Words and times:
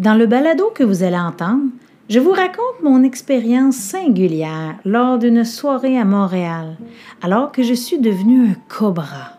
Dans 0.00 0.14
le 0.14 0.24
balado 0.24 0.72
que 0.74 0.82
vous 0.82 1.02
allez 1.02 1.18
entendre, 1.18 1.64
je 2.08 2.18
vous 2.20 2.30
raconte 2.30 2.82
mon 2.82 3.02
expérience 3.02 3.76
singulière 3.76 4.76
lors 4.86 5.18
d'une 5.18 5.44
soirée 5.44 5.98
à 5.98 6.06
Montréal, 6.06 6.78
alors 7.20 7.52
que 7.52 7.62
je 7.62 7.74
suis 7.74 7.98
devenu 7.98 8.48
un 8.48 8.54
cobra, 8.70 9.34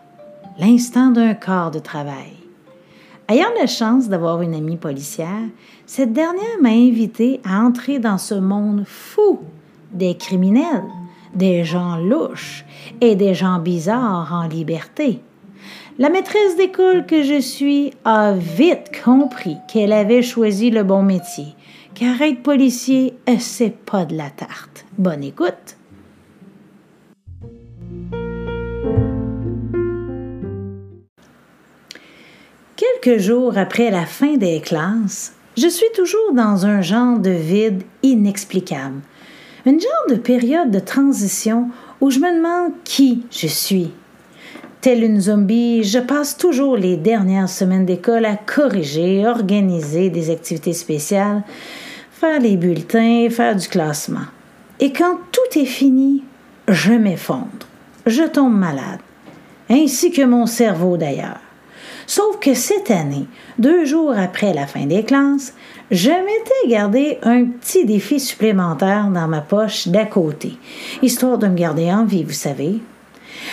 l'instant 0.60 1.10
d'un 1.10 1.34
corps 1.34 1.72
de 1.72 1.80
travail. 1.80 2.34
Ayant 3.28 3.48
la 3.60 3.66
chance 3.66 4.08
d'avoir 4.08 4.40
une 4.40 4.54
amie 4.54 4.76
policière, 4.76 5.48
cette 5.84 6.12
dernière 6.12 6.60
m'a 6.60 6.68
invité 6.68 7.40
à 7.44 7.58
entrer 7.58 7.98
dans 7.98 8.18
ce 8.18 8.36
monde 8.36 8.84
fou 8.86 9.40
des 9.92 10.16
criminels, 10.16 10.84
des 11.34 11.64
gens 11.64 11.96
louches 11.96 12.64
et 13.00 13.16
des 13.16 13.34
gens 13.34 13.58
bizarres 13.58 14.32
en 14.32 14.46
liberté. 14.46 15.22
La 16.02 16.10
maîtresse 16.10 16.56
d'école 16.56 17.06
que 17.06 17.22
je 17.22 17.40
suis 17.40 17.92
a 18.04 18.32
vite 18.32 18.90
compris 19.04 19.58
qu'elle 19.68 19.92
avait 19.92 20.24
choisi 20.24 20.68
le 20.68 20.82
bon 20.82 21.04
métier, 21.04 21.54
car 21.94 22.20
être 22.20 22.42
policier, 22.42 23.14
c'est 23.38 23.70
pas 23.70 24.04
de 24.04 24.16
la 24.16 24.28
tarte. 24.28 24.84
Bonne 24.98 25.22
écoute! 25.22 25.76
Quelques 32.74 33.20
jours 33.20 33.56
après 33.56 33.92
la 33.92 34.04
fin 34.04 34.36
des 34.36 34.60
classes, 34.60 35.36
je 35.56 35.68
suis 35.68 35.86
toujours 35.94 36.32
dans 36.34 36.66
un 36.66 36.82
genre 36.82 37.20
de 37.20 37.30
vide 37.30 37.84
inexplicable. 38.02 39.02
Une 39.64 39.78
genre 39.78 40.06
de 40.08 40.16
période 40.16 40.72
de 40.72 40.80
transition 40.80 41.70
où 42.00 42.10
je 42.10 42.18
me 42.18 42.36
demande 42.36 42.72
qui 42.82 43.24
je 43.30 43.46
suis. 43.46 43.92
Telle 44.82 45.04
une 45.04 45.20
zombie, 45.20 45.84
je 45.84 46.00
passe 46.00 46.36
toujours 46.36 46.76
les 46.76 46.96
dernières 46.96 47.48
semaines 47.48 47.86
d'école 47.86 48.24
à 48.24 48.34
corriger, 48.34 49.24
organiser 49.24 50.10
des 50.10 50.28
activités 50.28 50.72
spéciales, 50.72 51.44
faire 52.10 52.40
les 52.40 52.56
bulletins, 52.56 53.28
faire 53.30 53.54
du 53.54 53.68
classement. 53.68 54.26
Et 54.80 54.92
quand 54.92 55.18
tout 55.30 55.56
est 55.56 55.66
fini, 55.66 56.24
je 56.66 56.94
m'effondre. 56.94 57.68
Je 58.06 58.24
tombe 58.24 58.58
malade. 58.58 58.98
Ainsi 59.70 60.10
que 60.10 60.22
mon 60.22 60.46
cerveau 60.46 60.96
d'ailleurs. 60.96 61.38
Sauf 62.08 62.40
que 62.40 62.54
cette 62.54 62.90
année, 62.90 63.26
deux 63.60 63.84
jours 63.84 64.14
après 64.18 64.52
la 64.52 64.66
fin 64.66 64.86
des 64.86 65.04
classes, 65.04 65.54
je 65.92 66.10
m'étais 66.10 66.68
gardé 66.68 67.18
un 67.22 67.44
petit 67.44 67.84
défi 67.84 68.18
supplémentaire 68.18 69.10
dans 69.14 69.28
ma 69.28 69.42
poche 69.42 69.86
d'à 69.86 70.06
côté, 70.06 70.54
histoire 71.02 71.38
de 71.38 71.46
me 71.46 71.54
garder 71.54 71.92
en 71.92 72.04
vie, 72.04 72.24
vous 72.24 72.32
savez. 72.32 72.80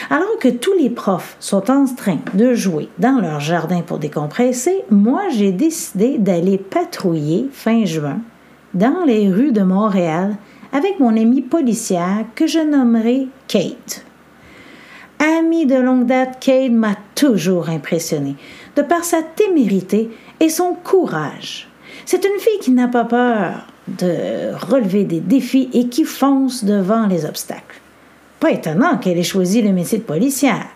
Alors 0.09 0.37
que 0.39 0.49
tous 0.49 0.73
les 0.73 0.89
profs 0.89 1.35
sont 1.39 1.69
en 1.69 1.85
train 1.85 2.17
de 2.33 2.53
jouer 2.53 2.89
dans 2.97 3.19
leur 3.19 3.39
jardin 3.39 3.81
pour 3.81 3.99
décompresser, 3.99 4.83
moi 4.89 5.23
j'ai 5.29 5.51
décidé 5.51 6.17
d'aller 6.17 6.57
patrouiller 6.57 7.49
fin 7.51 7.85
juin 7.85 8.19
dans 8.73 9.03
les 9.05 9.29
rues 9.29 9.51
de 9.51 9.61
Montréal 9.61 10.35
avec 10.71 10.99
mon 10.99 11.15
amie 11.17 11.41
policière 11.41 12.25
que 12.35 12.47
je 12.47 12.59
nommerai 12.59 13.27
Kate. 13.47 14.05
Amie 15.19 15.65
de 15.65 15.75
longue 15.75 16.05
date, 16.05 16.39
Kate 16.39 16.71
m'a 16.71 16.95
toujours 17.15 17.69
impressionnée, 17.69 18.35
de 18.75 18.81
par 18.81 19.03
sa 19.03 19.21
témérité 19.21 20.09
et 20.39 20.49
son 20.49 20.73
courage. 20.73 21.67
C'est 22.05 22.23
une 22.23 22.39
fille 22.39 22.59
qui 22.61 22.71
n'a 22.71 22.87
pas 22.87 23.05
peur 23.05 23.67
de 23.87 24.53
relever 24.55 25.03
des 25.03 25.19
défis 25.19 25.69
et 25.73 25.89
qui 25.89 26.05
fonce 26.05 26.63
devant 26.63 27.07
les 27.07 27.25
obstacles. 27.25 27.81
Pas 28.39 28.51
étonnant 28.51 28.97
qu'elle 28.97 29.17
ait 29.17 29.23
choisi 29.23 29.61
le 29.61 29.71
métier 29.71 29.97
de 29.97 30.03
policière. 30.03 30.67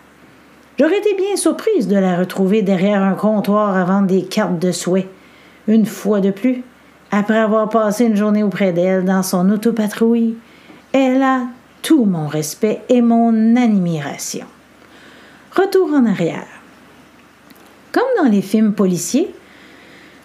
J'aurais 0.78 0.98
été 0.98 1.14
bien 1.14 1.36
surprise 1.36 1.88
de 1.88 1.96
la 1.96 2.16
retrouver 2.16 2.62
derrière 2.62 3.02
un 3.02 3.14
comptoir 3.14 3.76
à 3.76 3.84
vendre 3.84 4.08
des 4.08 4.24
cartes 4.24 4.58
de 4.58 4.72
souhait. 4.72 5.08
Une 5.68 5.86
fois 5.86 6.20
de 6.20 6.30
plus, 6.30 6.62
après 7.10 7.38
avoir 7.38 7.68
passé 7.68 8.04
une 8.04 8.16
journée 8.16 8.42
auprès 8.42 8.72
d'elle 8.72 9.04
dans 9.04 9.22
son 9.22 9.48
autopatrouille, 9.50 10.36
elle 10.92 11.22
a 11.22 11.42
tout 11.80 12.04
mon 12.04 12.26
respect 12.26 12.82
et 12.88 13.00
mon 13.00 13.56
admiration. 13.56 14.46
Retour 15.54 15.90
en 15.94 16.06
arrière. 16.06 16.46
Comme 17.92 18.02
dans 18.18 18.28
les 18.28 18.42
films 18.42 18.72
policiers, 18.72 19.32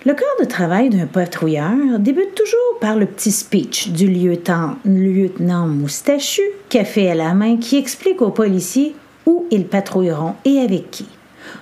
le 0.06 0.14
corps 0.14 0.28
de 0.40 0.46
travail 0.46 0.90
d'un 0.90 1.08
patrouilleur 1.08 2.00
débute 2.00 2.34
toujours 2.34 2.80
par 2.80 2.96
le 2.96 3.06
petit 3.06 3.34
speech 3.34 3.90
du 3.90 4.08
lieutenant, 4.08 4.78
lieutenant 4.86 5.68
moustachu, 5.68 6.42
café 6.70 7.12
à 7.12 7.16
la 7.16 7.34
main, 7.34 7.58
qui 7.58 7.76
explique 7.76 8.22
aux 8.22 8.30
policiers 8.30 8.96
où 9.26 9.46
ils 9.52 9.68
patrouilleront 9.68 10.36
et 10.46 10.60
avec 10.60 10.90
qui. 10.90 11.06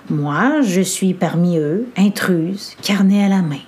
Moi, 0.08 0.60
je 0.62 0.80
suis 0.80 1.14
parmi 1.14 1.58
eux, 1.58 1.88
intruse, 1.96 2.76
carnet 2.80 3.24
à 3.24 3.28
la 3.28 3.42
main. 3.42 3.60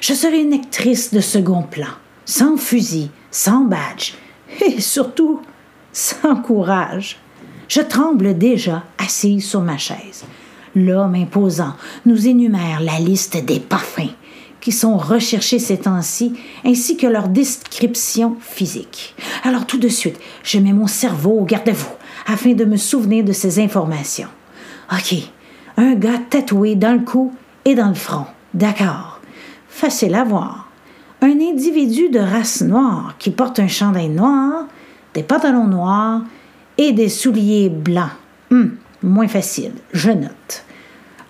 Je 0.00 0.14
serai 0.14 0.40
une 0.40 0.54
actrice 0.54 1.12
de 1.12 1.20
second 1.20 1.62
plan, 1.62 1.88
sans 2.24 2.56
fusil, 2.56 3.10
sans 3.30 3.64
badge, 3.64 4.14
et 4.66 4.80
surtout 4.80 5.42
sans 5.92 6.36
courage. 6.36 7.18
Je 7.68 7.82
tremble 7.82 8.38
déjà 8.38 8.84
assise 8.96 9.46
sur 9.46 9.60
ma 9.60 9.76
chaise. 9.76 10.24
L'homme 10.78 11.16
imposant 11.16 11.74
nous 12.06 12.28
énumère 12.28 12.80
la 12.80 13.00
liste 13.00 13.44
des 13.44 13.58
parfums 13.58 14.14
qui 14.60 14.70
sont 14.70 14.96
recherchés 14.96 15.58
ces 15.58 15.78
temps-ci, 15.78 16.34
ainsi 16.64 16.96
que 16.96 17.06
leur 17.08 17.28
description 17.28 18.36
physique. 18.40 19.16
Alors 19.42 19.66
tout 19.66 19.78
de 19.78 19.88
suite, 19.88 20.20
je 20.44 20.58
mets 20.58 20.72
mon 20.72 20.86
cerveau 20.86 21.32
au 21.40 21.44
garde-à-vous 21.44 21.94
afin 22.28 22.52
de 22.52 22.64
me 22.64 22.76
souvenir 22.76 23.24
de 23.24 23.32
ces 23.32 23.58
informations. 23.60 24.28
OK, 24.92 25.16
un 25.76 25.94
gars 25.94 26.18
tatoué 26.30 26.76
dans 26.76 26.92
le 26.92 27.04
cou 27.04 27.32
et 27.64 27.74
dans 27.74 27.88
le 27.88 27.94
front. 27.94 28.26
D'accord. 28.54 29.20
Facile 29.68 30.14
à 30.14 30.22
voir. 30.22 30.68
Un 31.22 31.40
individu 31.40 32.08
de 32.08 32.20
race 32.20 32.62
noire 32.62 33.16
qui 33.18 33.30
porte 33.30 33.58
un 33.58 33.68
chandail 33.68 34.10
noir, 34.10 34.66
des 35.14 35.24
pantalons 35.24 35.66
noirs 35.66 36.22
et 36.76 36.92
des 36.92 37.08
souliers 37.08 37.68
blancs. 37.68 38.10
Hum, 38.52 38.76
moins 39.02 39.28
facile, 39.28 39.72
je 39.92 40.10
note. 40.10 40.64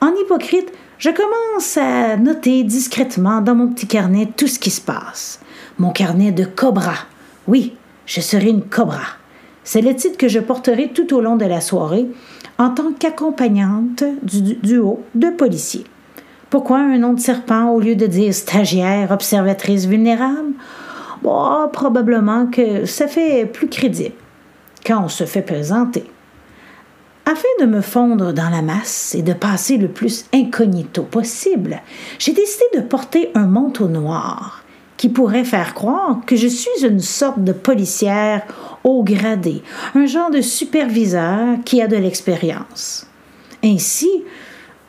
En 0.00 0.12
hypocrite, 0.14 0.72
je 0.98 1.10
commence 1.10 1.76
à 1.76 2.16
noter 2.16 2.64
discrètement 2.64 3.40
dans 3.40 3.54
mon 3.54 3.68
petit 3.68 3.86
carnet 3.86 4.28
tout 4.36 4.46
ce 4.46 4.58
qui 4.58 4.70
se 4.70 4.80
passe. 4.80 5.40
Mon 5.78 5.90
carnet 5.90 6.32
de 6.32 6.44
cobra. 6.44 6.94
Oui, 7.46 7.74
je 8.06 8.20
serai 8.20 8.48
une 8.48 8.64
cobra. 8.64 9.02
C'est 9.64 9.80
le 9.80 9.94
titre 9.94 10.16
que 10.16 10.28
je 10.28 10.40
porterai 10.40 10.88
tout 10.88 11.14
au 11.14 11.20
long 11.20 11.36
de 11.36 11.44
la 11.44 11.60
soirée 11.60 12.06
en 12.58 12.70
tant 12.70 12.92
qu'accompagnante 12.92 14.02
du 14.22 14.54
duo 14.54 15.04
de 15.14 15.28
policiers. 15.28 15.84
Pourquoi 16.50 16.78
un 16.78 16.98
nom 16.98 17.12
de 17.12 17.20
serpent 17.20 17.70
au 17.70 17.78
lieu 17.78 17.94
de 17.94 18.06
dire 18.06 18.32
stagiaire, 18.32 19.10
observatrice 19.10 19.86
vulnérable? 19.86 20.54
Bon, 21.22 21.68
probablement 21.72 22.46
que 22.46 22.86
ça 22.86 23.06
fait 23.06 23.44
plus 23.44 23.68
crédible 23.68 24.14
quand 24.86 25.04
on 25.04 25.08
se 25.08 25.24
fait 25.24 25.42
présenter. 25.42 26.04
Afin 27.30 27.48
de 27.60 27.66
me 27.66 27.82
fondre 27.82 28.32
dans 28.32 28.48
la 28.48 28.62
masse 28.62 29.14
et 29.14 29.20
de 29.20 29.34
passer 29.34 29.76
le 29.76 29.88
plus 29.88 30.24
incognito 30.32 31.02
possible, 31.02 31.82
j'ai 32.18 32.32
décidé 32.32 32.64
de 32.76 32.80
porter 32.80 33.30
un 33.34 33.46
manteau 33.46 33.86
noir 33.86 34.64
qui 34.96 35.10
pourrait 35.10 35.44
faire 35.44 35.74
croire 35.74 36.20
que 36.24 36.36
je 36.36 36.46
suis 36.46 36.86
une 36.86 37.00
sorte 37.00 37.44
de 37.44 37.52
policière 37.52 38.46
haut 38.82 39.02
gradé, 39.04 39.62
un 39.94 40.06
genre 40.06 40.30
de 40.30 40.40
superviseur 40.40 41.58
qui 41.66 41.82
a 41.82 41.86
de 41.86 41.96
l'expérience. 41.96 43.06
Ainsi, 43.62 44.24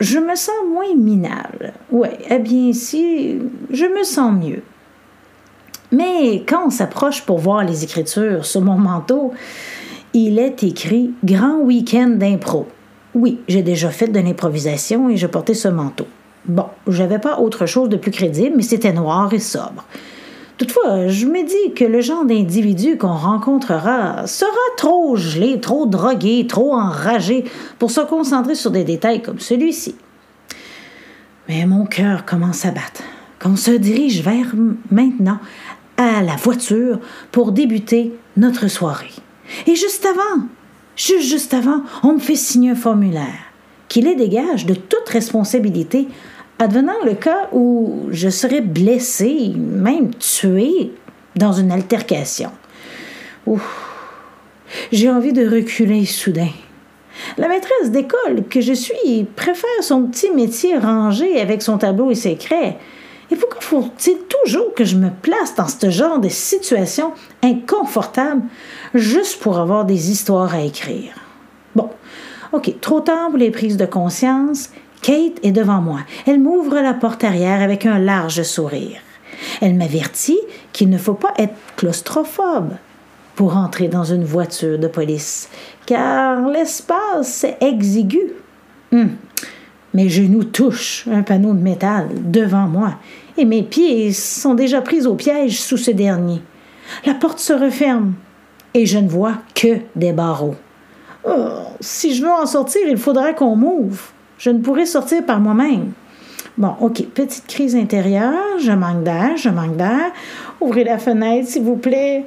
je 0.00 0.18
me 0.18 0.34
sens 0.34 0.64
moins 0.66 0.94
minable. 0.96 1.74
Ouais, 1.90 2.16
eh 2.30 2.38
bien 2.38 2.68
ici, 2.68 3.38
je 3.68 3.84
me 3.84 4.02
sens 4.02 4.32
mieux. 4.32 4.62
Mais 5.92 6.42
quand 6.48 6.68
on 6.68 6.70
s'approche 6.70 7.20
pour 7.20 7.36
voir 7.36 7.64
les 7.64 7.84
écritures 7.84 8.46
sur 8.46 8.62
mon 8.62 8.78
manteau, 8.78 9.34
il 10.12 10.38
est 10.38 10.62
écrit 10.62 11.12
Grand 11.24 11.58
week-end 11.58 12.08
d'impro. 12.08 12.66
Oui, 13.14 13.40
j'ai 13.48 13.62
déjà 13.62 13.90
fait 13.90 14.08
de 14.08 14.20
l'improvisation 14.20 15.08
et 15.08 15.16
je 15.16 15.26
portais 15.26 15.54
ce 15.54 15.68
manteau. 15.68 16.06
Bon, 16.46 16.66
j'avais 16.86 17.18
pas 17.18 17.38
autre 17.38 17.66
chose 17.66 17.88
de 17.88 17.96
plus 17.96 18.10
crédible, 18.10 18.56
mais 18.56 18.62
c'était 18.62 18.92
noir 18.92 19.32
et 19.32 19.38
sobre. 19.38 19.84
Toutefois, 20.58 21.08
je 21.08 21.26
me 21.26 21.42
dis 21.42 21.74
que 21.74 21.84
le 21.84 22.00
genre 22.00 22.24
d'individu 22.24 22.98
qu'on 22.98 23.14
rencontrera 23.14 24.26
sera 24.26 24.50
trop 24.76 25.16
gelé, 25.16 25.60
trop 25.60 25.86
drogué, 25.86 26.46
trop 26.46 26.74
enragé 26.74 27.44
pour 27.78 27.90
se 27.90 28.00
concentrer 28.02 28.54
sur 28.54 28.70
des 28.70 28.84
détails 28.84 29.22
comme 29.22 29.38
celui-ci. 29.38 29.94
Mais 31.48 31.64
mon 31.66 31.86
cœur 31.86 32.26
commence 32.26 32.64
à 32.66 32.70
battre. 32.70 33.02
Quand 33.38 33.52
on 33.52 33.56
se 33.56 33.70
dirige 33.70 34.22
vers 34.22 34.54
maintenant 34.90 35.38
à 35.96 36.22
la 36.22 36.36
voiture 36.36 37.00
pour 37.32 37.52
débuter 37.52 38.14
notre 38.36 38.68
soirée. 38.68 39.12
Et 39.66 39.74
juste 39.74 40.06
avant, 40.06 40.44
juste, 40.96 41.28
juste 41.28 41.54
avant, 41.54 41.82
on 42.02 42.14
me 42.14 42.18
fait 42.18 42.36
signer 42.36 42.70
un 42.70 42.74
formulaire 42.76 43.50
qui 43.88 44.00
les 44.00 44.14
dégage 44.14 44.66
de 44.66 44.74
toute 44.74 45.08
responsabilité 45.08 46.08
advenant 46.58 47.04
le 47.04 47.14
cas 47.14 47.48
où 47.52 48.06
je 48.10 48.28
serais 48.28 48.60
blessé, 48.60 49.52
même 49.56 50.14
tué 50.14 50.92
dans 51.36 51.52
une 51.52 51.72
altercation. 51.72 52.50
J'ai 54.92 55.10
envie 55.10 55.32
de 55.32 55.48
reculer 55.48 56.06
soudain. 56.06 56.50
La 57.36 57.48
maîtresse 57.48 57.90
d'école 57.90 58.44
que 58.48 58.60
je 58.60 58.72
suis 58.72 59.26
préfère 59.36 59.82
son 59.82 60.04
petit 60.04 60.30
métier 60.30 60.76
rangé 60.76 61.40
avec 61.40 61.62
son 61.62 61.78
tableau 61.78 62.10
et 62.10 62.14
ses 62.14 62.36
craies 62.36 62.76
Et 63.30 63.36
pourquoi 63.36 63.60
faut-il 63.60 64.18
toujours 64.28 64.74
que 64.74 64.84
je 64.84 64.96
me 64.96 65.10
place 65.10 65.54
dans 65.54 65.68
ce 65.68 65.90
genre 65.90 66.18
de 66.18 66.28
situation 66.28 67.12
inconfortable 67.42 68.42
juste 68.94 69.40
pour 69.40 69.58
avoir 69.58 69.84
des 69.84 70.10
histoires 70.10 70.54
à 70.54 70.62
écrire? 70.62 71.14
Bon, 71.76 71.90
OK, 72.52 72.80
trop 72.80 73.00
tard 73.00 73.28
pour 73.28 73.38
les 73.38 73.50
prises 73.50 73.76
de 73.76 73.86
conscience. 73.86 74.70
Kate 75.02 75.38
est 75.42 75.52
devant 75.52 75.80
moi. 75.80 76.00
Elle 76.26 76.40
m'ouvre 76.40 76.80
la 76.80 76.94
porte 76.94 77.24
arrière 77.24 77.62
avec 77.62 77.86
un 77.86 77.98
large 77.98 78.42
sourire. 78.42 78.98
Elle 79.60 79.74
m'avertit 79.74 80.40
qu'il 80.72 80.90
ne 80.90 80.98
faut 80.98 81.14
pas 81.14 81.32
être 81.38 81.54
claustrophobe 81.76 82.72
pour 83.36 83.56
entrer 83.56 83.88
dans 83.88 84.04
une 84.04 84.24
voiture 84.24 84.78
de 84.78 84.86
police, 84.86 85.48
car 85.86 86.48
l'espace 86.48 87.44
est 87.44 87.56
exigu. 87.62 88.32
Hum. 88.92 89.10
Mes 89.92 90.08
genoux 90.08 90.44
touchent 90.44 91.06
un 91.10 91.22
panneau 91.22 91.52
de 91.52 91.60
métal 91.60 92.08
devant 92.24 92.66
moi 92.66 92.94
et 93.36 93.44
mes 93.44 93.62
pieds 93.62 94.12
sont 94.12 94.54
déjà 94.54 94.80
pris 94.80 95.06
au 95.06 95.14
piège 95.14 95.60
sous 95.60 95.76
ce 95.76 95.90
dernier. 95.90 96.42
La 97.04 97.14
porte 97.14 97.38
se 97.38 97.52
referme 97.52 98.14
et 98.74 98.86
je 98.86 98.98
ne 98.98 99.08
vois 99.08 99.38
que 99.54 99.78
des 99.96 100.12
barreaux. 100.12 100.54
Oh, 101.24 101.32
si 101.80 102.14
je 102.14 102.22
veux 102.22 102.30
en 102.30 102.46
sortir, 102.46 102.82
il 102.88 102.96
faudra 102.96 103.32
qu'on 103.32 103.56
m'ouvre. 103.56 104.00
Je 104.38 104.50
ne 104.50 104.60
pourrai 104.60 104.86
sortir 104.86 105.24
par 105.26 105.40
moi-même. 105.40 105.92
Bon, 106.56 106.74
OK, 106.80 107.04
petite 107.14 107.46
crise 107.46 107.74
intérieure, 107.74 108.58
je 108.62 108.72
manque 108.72 109.02
d'air, 109.02 109.36
je 109.36 109.48
manque 109.48 109.76
d'air. 109.76 110.12
Ouvrez 110.60 110.84
la 110.84 110.98
fenêtre, 110.98 111.48
s'il 111.48 111.62
vous 111.62 111.76
plaît. 111.76 112.24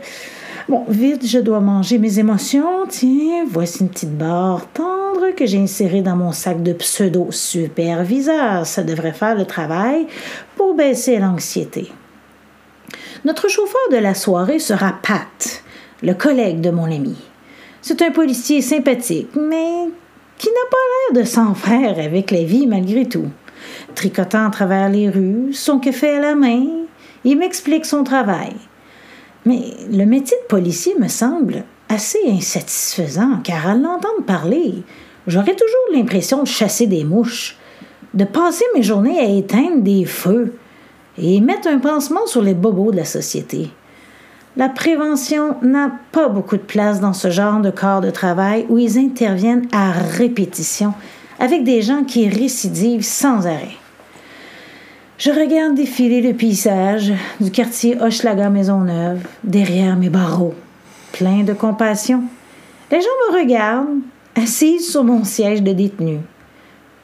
Bon, 0.69 0.86
vite, 0.88 1.27
je 1.27 1.39
dois 1.39 1.60
manger 1.60 1.98
mes 1.98 2.19
émotions. 2.19 2.86
Tiens, 2.88 3.44
voici 3.45 3.81
une 3.81 3.89
petite 3.89 4.18
barre 4.18 4.65
tendre 4.74 5.36
que 5.36 5.45
j'ai 5.45 5.60
insérée 5.60 6.01
dans 6.01 6.15
mon 6.15 6.31
sac 6.31 6.63
de 6.63 6.71
pseudo-superviseur. 6.71 8.65
Ça 8.65 8.81
devrait 8.81 9.12
faire 9.12 9.36
le 9.36 9.44
travail 9.44 10.07
pour 10.56 10.74
baisser 10.74 11.19
l'anxiété. 11.19 11.92
Notre 13.25 13.50
chauffeur 13.50 13.81
de 13.92 13.98
la 13.98 14.13
soirée 14.13 14.60
sera 14.60 14.94
Pat, 15.04 15.63
le 16.01 16.13
collègue 16.13 16.62
de 16.62 16.69
mon 16.69 16.86
ami. 16.86 17.18
C'est 17.81 18.01
un 18.01 18.12
policier 18.12 18.62
sympathique, 18.62 19.36
mais 19.36 19.89
qui 20.38 20.48
n'a 20.48 20.69
pas 20.71 20.77
l'air 21.12 21.24
de 21.24 21.27
s'en 21.27 21.56
faire 21.56 22.00
avec 22.00 22.31
la 22.31 22.44
vie 22.44 22.68
malgré 22.68 23.06
tout. 23.06 23.27
Tricotant 23.95 24.48
à 24.48 24.50
travers 24.50 24.88
les 24.88 25.09
rues, 25.09 25.51
son 25.51 25.80
café 25.80 26.12
à 26.12 26.19
la 26.21 26.36
main, 26.36 26.66
il 27.25 27.38
m'explique 27.38 27.86
son 27.86 28.06
travail. 28.06 28.56
Mais 29.45 29.62
le 29.92 30.06
métier 30.06 30.38
de 30.42 30.48
policier 30.48 30.95
me 31.00 31.07
semble 31.07 31.63
assez 31.90 32.19
insatisfaisant, 32.28 33.40
car 33.44 33.68
à 33.68 33.75
l'entendre 33.75 34.24
parler, 34.25 34.84
j'aurais 35.28 35.56
toujours 35.56 35.94
l'impression 35.94 36.44
de 36.44 36.48
chasser 36.48 36.88
des 36.88 37.04
mouches, 37.04 37.57
de 38.13 38.24
passer 38.25 38.66
mes 38.75 38.84
journées 38.84 39.19
à 39.19 39.25
éteindre 39.25 39.81
des 39.81 40.06
feux 40.06 40.54
et 41.18 41.42
mettre 41.42 41.68
un 41.68 41.80
pansement 41.80 42.25
sur 42.25 42.42
les 42.42 42.54
bobos 42.54 42.92
de 42.92 42.98
la 42.98 43.06
société. 43.06 43.69
La 44.56 44.69
prévention 44.69 45.56
n'a 45.62 45.92
pas 46.12 46.30
beaucoup 46.30 46.57
de 46.57 46.62
place 46.62 47.00
dans 47.00 47.13
ce 47.13 47.31
genre 47.31 47.60
de 47.60 47.72
corps 47.72 48.01
de 48.01 48.12
travail 48.12 48.66
où 48.69 48.78
ils 48.78 49.00
interviennent 49.00 49.68
à 49.72 49.92
répétition 49.92 50.94
avec 51.40 51.63
des 51.63 51.81
gens 51.81 52.04
qui 52.04 52.30
récidivent 52.30 53.04
sans 53.04 53.48
arrêt. 53.48 53.78
Je 55.19 55.30
regarde 55.30 55.75
défiler 55.75 56.21
le 56.21 56.33
paysage 56.33 57.13
du 57.39 57.51
quartier 57.51 58.01
Hochelaga 58.01 58.50
Maisonneuve 58.50 59.19
derrière 59.44 59.95
mes 59.95 60.10
barreaux, 60.10 60.56
plein 61.12 61.44
de 61.44 61.54
compassion. 61.54 62.24
Les 62.92 63.00
gens 63.00 63.07
me 63.30 63.39
regardent, 63.39 64.00
assise 64.36 64.89
sur 64.89 65.04
mon 65.04 65.24
siège 65.24 65.62
de 65.62 65.71
détenu. 65.71 66.18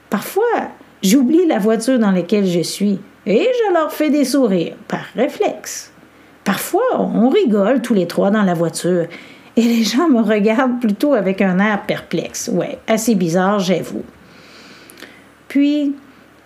Parfois, 0.10 0.70
j'oublie 1.04 1.46
la 1.46 1.60
voiture 1.60 2.00
dans 2.00 2.10
laquelle 2.10 2.48
je 2.48 2.62
suis 2.62 3.00
et 3.28 3.48
je 3.48 3.74
leur 3.74 3.94
fais 3.94 4.10
des 4.10 4.26
sourires, 4.26 4.76
par 4.88 5.06
réflexe. 5.16 5.92
Parfois, 6.44 7.00
on 7.00 7.30
rigole 7.30 7.84
tous 7.84 7.94
les 7.94 8.08
trois 8.08 8.32
dans 8.32 8.44
la 8.44 8.56
voiture 8.56 9.06
et 9.56 9.62
les 9.62 9.84
gens 9.84 10.10
me 10.10 10.22
regardent 10.22 10.80
plutôt 10.80 11.14
avec 11.14 11.44
un 11.44 11.60
air 11.60 11.84
perplexe. 11.86 12.50
Ouais, 12.52 12.80
assez 12.88 13.14
bizarre, 13.14 13.60
j'avoue. 13.60 14.04
Puis, 15.48 15.94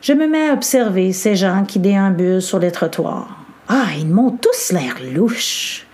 je 0.04 0.12
me 0.12 0.28
mets 0.28 0.50
à 0.50 0.54
observer 0.54 1.14
ces 1.14 1.38
gens 1.38 1.64
qui 1.66 1.80
déambulent 1.80 2.42
sur 2.42 2.60
les 2.60 2.72
trottoirs. 2.72 3.38
Ah, 3.70 3.86
ils 3.98 4.10
m'ont 4.10 4.32
tous 4.32 4.74
l'air 4.74 4.98
louches. 5.14 5.88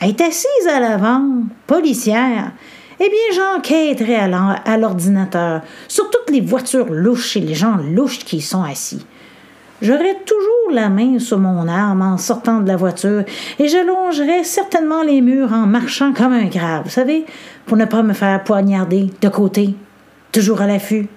Elle 0.00 0.10
est 0.10 0.20
assise 0.22 0.66
à 0.66 0.80
l'avant, 0.80 1.42
policière. 1.66 2.52
Eh 2.98 3.10
bien, 3.10 3.34
j'enquêterai 3.34 4.16
à 4.16 4.78
l'ordinateur 4.78 5.60
sur 5.88 6.08
toutes 6.08 6.30
les 6.30 6.40
voitures 6.40 6.90
louches 6.90 7.36
et 7.36 7.40
les 7.40 7.54
gens 7.54 7.76
louches 7.76 8.20
qui 8.20 8.38
y 8.38 8.40
sont 8.40 8.62
assis. 8.62 9.04
J'aurai 9.82 10.16
toujours 10.24 10.72
la 10.72 10.88
main 10.88 11.18
sur 11.18 11.38
mon 11.38 11.68
arme 11.68 12.00
en 12.00 12.16
sortant 12.16 12.60
de 12.60 12.68
la 12.68 12.76
voiture 12.76 13.24
et 13.58 13.68
je 13.68 13.86
longerai 13.86 14.44
certainement 14.44 15.02
les 15.02 15.20
murs 15.20 15.52
en 15.52 15.66
marchant 15.66 16.14
comme 16.14 16.32
un 16.32 16.46
grave, 16.46 16.84
vous 16.84 16.90
savez, 16.90 17.26
pour 17.66 17.76
ne 17.76 17.84
pas 17.84 18.02
me 18.02 18.14
faire 18.14 18.42
poignarder 18.42 19.10
de 19.20 19.28
côté, 19.28 19.74
toujours 20.32 20.62
à 20.62 20.66
l'affût. 20.66 21.08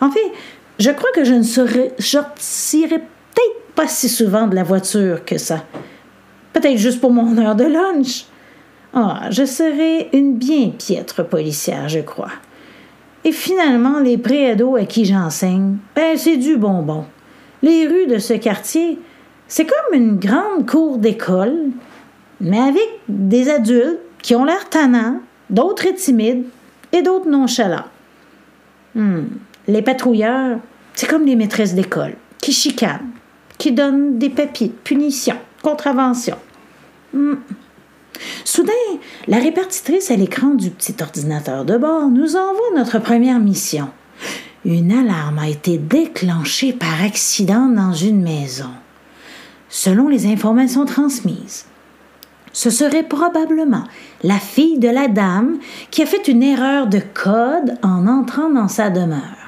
En 0.00 0.10
fait, 0.10 0.32
je 0.78 0.90
crois 0.90 1.10
que 1.14 1.24
je 1.24 1.34
ne 1.34 1.42
sortirai 1.42 2.98
peut-être 2.98 3.72
pas 3.74 3.88
si 3.88 4.08
souvent 4.08 4.46
de 4.46 4.54
la 4.54 4.62
voiture 4.62 5.24
que 5.24 5.38
ça. 5.38 5.64
Peut-être 6.52 6.78
juste 6.78 7.00
pour 7.00 7.12
mon 7.12 7.36
heure 7.38 7.56
de 7.56 7.64
lunch. 7.64 8.26
Ah, 8.92 9.28
je 9.30 9.44
serai 9.44 10.08
une 10.12 10.36
bien 10.36 10.70
piètre 10.70 11.26
policière, 11.26 11.88
je 11.88 12.00
crois. 12.00 12.30
Et 13.24 13.32
finalement, 13.32 13.98
les 14.00 14.18
préados 14.18 14.76
à 14.76 14.84
qui 14.84 15.04
j'enseigne, 15.04 15.78
ben, 15.96 16.16
c'est 16.16 16.36
du 16.36 16.56
bonbon. 16.56 17.04
Les 17.62 17.86
rues 17.86 18.06
de 18.06 18.18
ce 18.18 18.34
quartier, 18.34 18.98
c'est 19.48 19.64
comme 19.66 19.98
une 19.98 20.16
grande 20.16 20.68
cour 20.68 20.98
d'école, 20.98 21.70
mais 22.40 22.60
avec 22.60 22.88
des 23.08 23.48
adultes 23.48 24.00
qui 24.22 24.34
ont 24.34 24.44
l'air 24.44 24.68
tannants, 24.68 25.20
d'autres 25.50 25.92
timides 25.94 26.44
et 26.92 27.02
d'autres 27.02 27.28
nonchalants. 27.28 27.86
Hmm. 28.94 29.24
Les 29.66 29.82
patrouilleurs, 29.82 30.58
c'est 30.94 31.08
comme 31.08 31.24
les 31.24 31.36
maîtresses 31.36 31.74
d'école, 31.74 32.16
qui 32.40 32.52
chicanent, 32.52 33.10
qui 33.58 33.72
donnent 33.72 34.18
des 34.18 34.30
papiers 34.30 34.68
de 34.68 34.72
punition, 34.72 35.36
contravention. 35.62 36.36
Hmm. 37.12 37.36
Soudain, 38.44 38.72
la 39.26 39.38
répartitrice 39.38 40.10
à 40.10 40.16
l'écran 40.16 40.48
du 40.54 40.70
petit 40.70 40.94
ordinateur 41.00 41.64
de 41.64 41.76
bord 41.76 42.08
nous 42.08 42.36
envoie 42.36 42.76
notre 42.76 42.98
première 42.98 43.40
mission. 43.40 43.88
Une 44.64 44.92
alarme 44.92 45.38
a 45.38 45.48
été 45.48 45.78
déclenchée 45.78 46.72
par 46.72 47.02
accident 47.02 47.66
dans 47.66 47.92
une 47.92 48.22
maison. 48.22 48.70
Selon 49.68 50.08
les 50.08 50.26
informations 50.26 50.84
transmises, 50.84 51.66
ce 52.52 52.70
serait 52.70 53.02
probablement 53.02 53.84
la 54.22 54.38
fille 54.38 54.78
de 54.78 54.88
la 54.88 55.08
dame 55.08 55.58
qui 55.90 56.02
a 56.02 56.06
fait 56.06 56.28
une 56.28 56.42
erreur 56.42 56.86
de 56.86 57.00
code 57.12 57.76
en 57.82 58.06
entrant 58.06 58.48
dans 58.48 58.68
sa 58.68 58.90
demeure. 58.90 59.43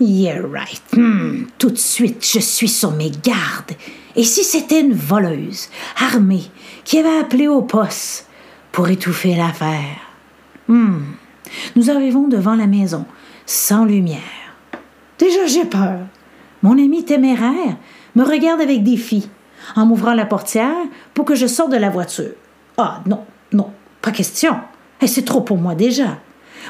Yeah, 0.00 0.40
right. 0.50 0.82
Hmm, 0.96 1.44
tout 1.58 1.70
de 1.70 1.76
suite, 1.76 2.26
je 2.26 2.38
suis 2.38 2.68
sur 2.68 2.92
mes 2.92 3.10
gardes. 3.10 3.72
Et 4.16 4.24
si 4.24 4.44
c'était 4.44 4.80
une 4.80 4.94
voleuse, 4.94 5.68
armée, 6.00 6.50
qui 6.84 6.98
avait 6.98 7.18
appelé 7.18 7.48
au 7.48 7.60
poste 7.60 8.26
pour 8.72 8.88
étouffer 8.88 9.36
l'affaire? 9.36 10.00
Hmm. 10.68 11.00
Nous 11.76 11.90
arrivons 11.90 12.28
devant 12.28 12.54
la 12.54 12.66
maison, 12.66 13.04
sans 13.44 13.84
lumière. 13.84 14.18
Déjà, 15.18 15.44
j'ai 15.46 15.66
peur. 15.66 15.98
Mon 16.62 16.72
ami 16.72 17.04
téméraire 17.04 17.76
me 18.14 18.24
regarde 18.24 18.62
avec 18.62 18.82
défi, 18.82 19.28
en 19.76 19.84
m'ouvrant 19.84 20.14
la 20.14 20.26
portière 20.26 20.74
pour 21.12 21.26
que 21.26 21.34
je 21.34 21.46
sorte 21.46 21.72
de 21.72 21.76
la 21.76 21.90
voiture. 21.90 22.32
Ah, 22.78 23.02
non, 23.06 23.24
non, 23.52 23.70
pas 24.00 24.12
question. 24.12 24.56
Et 25.02 25.06
c'est 25.06 25.24
trop 25.24 25.42
pour 25.42 25.58
moi 25.58 25.74
déjà. 25.74 26.18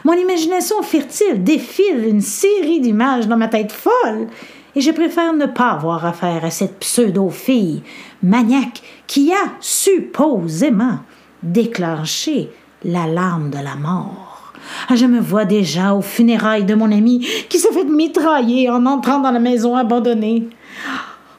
Mon 0.04 0.14
imagination 0.14 0.83
fertile 0.83 1.42
défile 1.45 2.07
une 2.07 2.21
série 2.21 2.80
d'images 2.80 3.28
dans 3.28 3.37
ma 3.37 3.49
tête 3.49 3.73
folle, 3.73 4.28
et 4.75 4.80
je 4.80 4.90
préfère 4.92 5.33
ne 5.33 5.47
pas 5.47 5.71
avoir 5.71 6.07
affaire 6.07 6.45
à 6.45 6.50
cette 6.50 6.78
pseudo-fille 6.78 7.83
maniaque 8.23 8.83
qui 9.07 9.33
a 9.33 9.52
supposément 9.61 11.00
déclenché 11.42 12.50
l'alarme 12.85 13.50
de 13.50 13.59
la 13.59 13.75
mort. 13.76 14.52
Je 14.95 15.07
me 15.07 15.21
vois 15.21 15.45
déjà 15.45 15.95
aux 15.95 16.02
funérailles 16.02 16.64
de 16.64 16.75
mon 16.75 16.92
ami 16.92 17.26
qui 17.49 17.59
s'est 17.59 17.73
fait 17.73 17.85
mitrailler 17.85 18.71
en 18.71 18.87
entrant 18.87 19.19
dans 19.19 19.33
la 19.33 19.40
maison 19.40 19.75
abandonnée. 19.76 20.49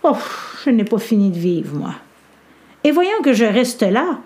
Oh, 0.03 0.17
je 0.65 0.69
n'ai 0.71 0.83
pas 0.83 0.97
fini 0.97 1.29
de 1.29 1.37
vivre, 1.37 1.75
moi. 1.75 1.93
Et 2.83 2.91
voyant 2.91 3.21
que 3.23 3.33
je 3.33 3.45
reste 3.45 3.83
là, 3.83 4.17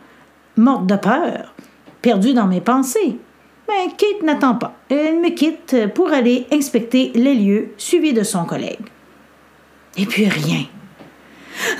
morte 0.57 0.87
de 0.87 0.95
peur, 0.95 1.53
perdue 2.01 2.33
dans 2.33 2.47
mes 2.47 2.61
pensées, 2.61 3.19
mais 3.67 3.87
Kate 3.97 4.23
n'attend 4.23 4.55
pas. 4.55 4.75
Elle 4.89 5.19
me 5.19 5.29
quitte 5.29 5.93
pour 5.93 6.11
aller 6.11 6.45
inspecter 6.51 7.11
les 7.15 7.35
lieux, 7.35 7.69
suivie 7.77 8.13
de 8.13 8.23
son 8.23 8.45
collègue. 8.45 8.85
Et 9.97 10.05
puis 10.05 10.27
rien. 10.27 10.65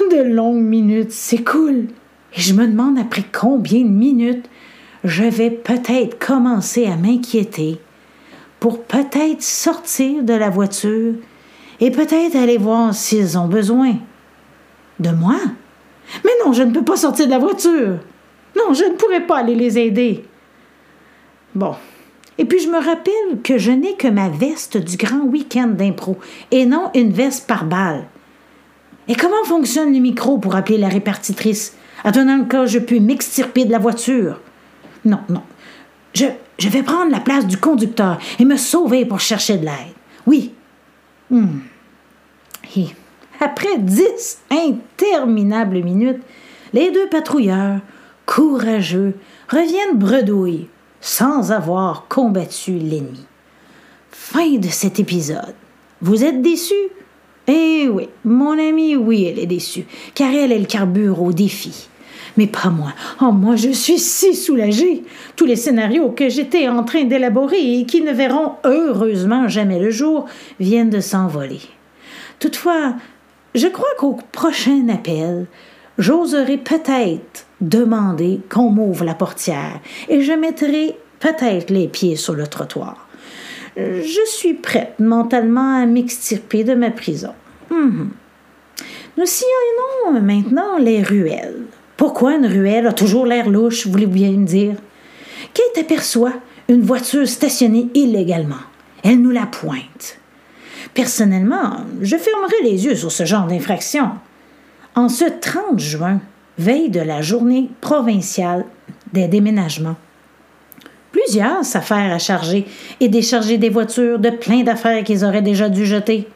De 0.10 0.22
longues 0.22 0.63
minutes 0.63 1.12
s'écoulent 1.12 1.88
et 2.36 2.42
je 2.42 2.54
me 2.54 2.68
demande 2.68 2.98
après 2.98 3.24
combien 3.32 3.82
de 3.82 3.89
minutes 3.89 4.50
je 5.04 5.24
vais 5.24 5.51
peut-être 5.51 6.18
commencer 6.18 6.86
à 6.86 6.96
m'inquiéter 6.96 7.80
pour 8.60 8.84
peut-être 8.84 9.44
sortir 9.44 10.24
de 10.24 10.34
la 10.34 10.50
voiture 10.50 11.13
et 11.80 11.92
peut-être 11.92 12.36
aller 12.36 12.58
voir 12.58 12.94
s'ils 12.94 13.38
ont 13.38 13.48
besoin. 13.48 13.96
De 15.00 15.12
moi? 15.12 15.36
Mais 16.24 16.32
non, 16.44 16.54
je 16.54 16.63
ne 16.63 16.72
peux 16.72 16.84
pas 16.84 16.96
sortir 16.96 17.25
de 17.25 17.32
la 17.32 17.38
voiture. 17.38 18.00
Non, 18.58 18.74
je 18.74 18.86
ne 18.86 18.96
pourrais 18.96 19.25
pas 19.25 19.39
aller 19.39 19.56
les 19.56 19.77
aider. 19.77 20.24
Bon. 21.55 21.74
Et 22.38 22.43
puis 22.43 22.59
je 22.59 22.67
me 22.67 22.77
rappelle 22.77 23.41
que 23.43 23.57
je 23.57 23.71
n'ai 23.71 23.95
que 23.95 24.09
ma 24.09 24.27
veste 24.27 24.77
du 24.77 24.97
grand 24.97 25.21
week-end 25.21 25.67
d'impro 25.67 26.17
et 26.51 26.65
non 26.65 26.91
une 26.93 27.13
veste 27.13 27.47
par 27.47 27.65
balle. 27.65 28.05
Et 29.07 29.15
comment 29.15 29.43
fonctionne 29.45 29.93
le 29.93 30.00
micro 30.00 30.38
pour 30.38 30.55
appeler 30.55 30.77
la 30.77 30.89
répartitrice? 30.89 31.75
Attendant 32.03 32.38
le 32.38 32.45
cas, 32.45 32.65
je 32.65 32.79
puis 32.79 33.00
m'extirper 33.00 33.63
de 33.65 33.71
la 33.71 33.79
voiture? 33.79 34.41
Non, 35.05 35.19
non. 35.29 35.43
Je, 36.13 36.25
vais 36.69 36.83
prendre 36.83 37.12
la 37.12 37.19
place 37.19 37.47
du 37.47 37.57
conducteur 37.57 38.19
et 38.39 38.45
me 38.45 38.57
sauver 38.57 39.05
pour 39.05 39.19
chercher 39.19 39.57
de 39.57 39.65
l'aide. 39.65 39.93
Oui. 40.25 40.53
Hmm. 41.29 41.59
Après 43.39 43.77
dix 43.77 44.39
interminables 44.50 45.83
minutes, 45.83 46.21
les 46.74 46.91
deux 46.91 47.07
patrouilleurs, 47.07 47.79
courageux, 48.25 49.15
reviennent 49.50 49.97
bredouilles 49.97 50.67
sans 51.05 51.51
avoir 51.51 52.07
combattu 52.09 52.71
l'ennemi. 52.71 53.27
Fin 54.09 54.55
de 54.57 54.69
cet 54.69 55.00
épisode. 55.00 55.53
Vous 56.01 56.24
êtes 56.24 56.41
déçus? 56.41 56.74
Eh 57.45 57.88
oui, 57.88 58.09
mon 58.24 58.53
amie, 58.53 58.95
oui, 58.95 59.25
elle 59.25 59.38
est 59.38 59.45
déçue, 59.45 59.85
car 60.15 60.33
elle, 60.33 60.51
est 60.51 60.57
le 60.57 60.65
carbure 60.65 61.21
au 61.21 61.31
défi. 61.31 61.89
Mais 62.38 62.47
pas 62.47 62.71
moi. 62.71 62.91
Oh, 63.21 63.31
moi, 63.31 63.55
je 63.55 63.69
suis 63.69 64.00
si 64.00 64.33
soulagée. 64.33 65.03
Tous 65.35 65.45
les 65.45 65.55
scénarios 65.55 66.09
que 66.09 66.27
j'étais 66.27 66.67
en 66.67 66.83
train 66.83 67.03
d'élaborer 67.03 67.79
et 67.79 67.85
qui 67.85 68.01
ne 68.01 68.12
verront 68.12 68.53
heureusement 68.63 69.47
jamais 69.47 69.77
le 69.77 69.91
jour 69.91 70.25
viennent 70.59 70.89
de 70.89 71.01
s'envoler. 71.01 71.62
Toutefois, 72.39 72.95
je 73.53 73.67
crois 73.67 73.93
qu'au 74.00 74.17
prochain 74.31 74.89
appel, 74.89 75.45
j'oserai 75.98 76.58
peut-être 76.58 77.46
demander 77.62 78.42
qu'on 78.50 78.70
m'ouvre 78.70 79.06
la 79.06 79.16
portière 79.16 79.80
et 80.10 80.22
je 80.22 80.34
mettrai 80.34 80.98
peut-être 81.20 81.70
les 81.70 81.88
pieds 81.88 82.16
sur 82.16 82.34
le 82.34 82.48
trottoir. 82.48 83.08
Je 83.78 84.25
suis 84.28 84.54
prête 84.54 85.00
mentalement 85.00 85.82
à 85.82 85.86
m'extirper 85.86 86.64
de 86.64 86.75
ma 86.75 86.92
prison. 86.92 87.34
Mhm. 87.70 88.12
Nous 89.18 89.25
sillonnons 89.25 90.22
maintenant 90.22 90.78
les 90.78 91.02
ruelles. 91.02 91.64
Pourquoi 91.98 92.36
une 92.36 92.48
ruelle 92.48 92.88
a 92.88 92.94
toujours 92.94 93.25
l'air 93.25 93.50
louche, 93.50 93.88
voulez-vous 93.88 94.12
bien 94.12 94.32
me 94.32 94.46
dire? 94.46 94.75
Kate 95.54 95.84
aperçoit 95.84 96.34
une 96.68 96.82
voiture 96.82 97.28
stationnée 97.28 97.88
illégalement. 97.94 98.56
Elle 99.04 99.22
nous 99.22 99.32
la 99.32 99.46
pointe. 99.46 100.18
Personnellement, 100.94 101.78
je 102.02 102.18
fermerai 102.18 102.56
les 102.64 102.86
yeux 102.86 102.96
sur 102.96 103.12
ce 103.12 103.25
genre 103.25 103.48
d'infraction. 103.48 104.12
En 104.96 105.10
ce 105.10 105.25
30 105.25 105.78
juin, 105.78 106.22
veille 106.58 106.90
de 106.90 107.02
la 107.02 107.22
journée 107.22 107.70
provinciale 107.82 108.66
des 109.12 109.28
déménagements, 109.28 109.98
plusieurs 111.12 111.75
affaires 111.75 112.14
à 112.14 112.18
charger 112.18 112.66
et 113.02 113.10
décharger 113.10 113.58
des 113.58 113.70
voitures 113.70 114.20
de 114.20 114.30
plein 114.30 114.64
d'affaires 114.64 115.04
qu'ils 115.04 115.25
auraient 115.25 115.42
déjà 115.42 115.68
dû 115.68 115.86
jeter. 115.86 116.30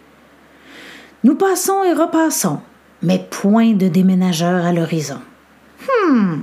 Nous 1.24 1.36
passons 1.36 1.84
et 1.86 1.94
repassons, 1.94 2.60
mais 3.02 3.26
point 3.30 3.74
de 3.74 3.88
déménageurs 3.88 4.66
à 4.66 4.74
l'horizon. 4.74 5.20
Hmm. 5.88 6.40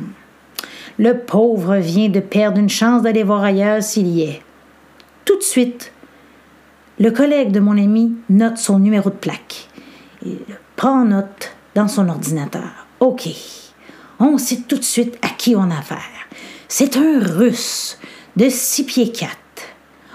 Le 0.99 1.19
pauvre 1.19 1.77
vient 1.77 2.09
de 2.09 2.21
perdre 2.21 2.59
une 2.59 2.71
chance 2.71 3.03
d'aller 3.03 3.25
voir 3.25 3.45
ailleurs 3.45 3.83
s'il 3.83 4.07
y 4.07 4.23
est. 4.23 4.41
Tout 5.27 5.37
de 5.37 5.43
suite, 5.43 5.93
le 6.99 7.11
collègue 7.11 7.53
de 7.53 7.61
mon 7.61 7.77
ami 7.77 8.15
note 8.31 8.57
son 8.57 8.79
numéro 8.79 9.11
de 9.11 9.17
plaque. 9.17 9.69
Il 10.25 10.39
prend 10.77 11.05
note 11.05 11.56
dans 11.76 11.88
son 11.88 12.09
ordinateur. 12.09 12.87
OK. 13.00 13.28
On 14.18 14.38
sait 14.38 14.62
tout 14.66 14.78
de 14.78 14.83
suite 14.83 15.18
à 15.21 15.28
qui 15.28 15.54
on 15.54 15.71
a 15.71 15.78
affaire. 15.78 16.00
C'est 16.68 16.97
un 16.97 17.21
russe 17.21 17.99
de 18.37 18.49
six 18.49 18.85
pieds 18.85 19.12
quatre. 19.12 19.37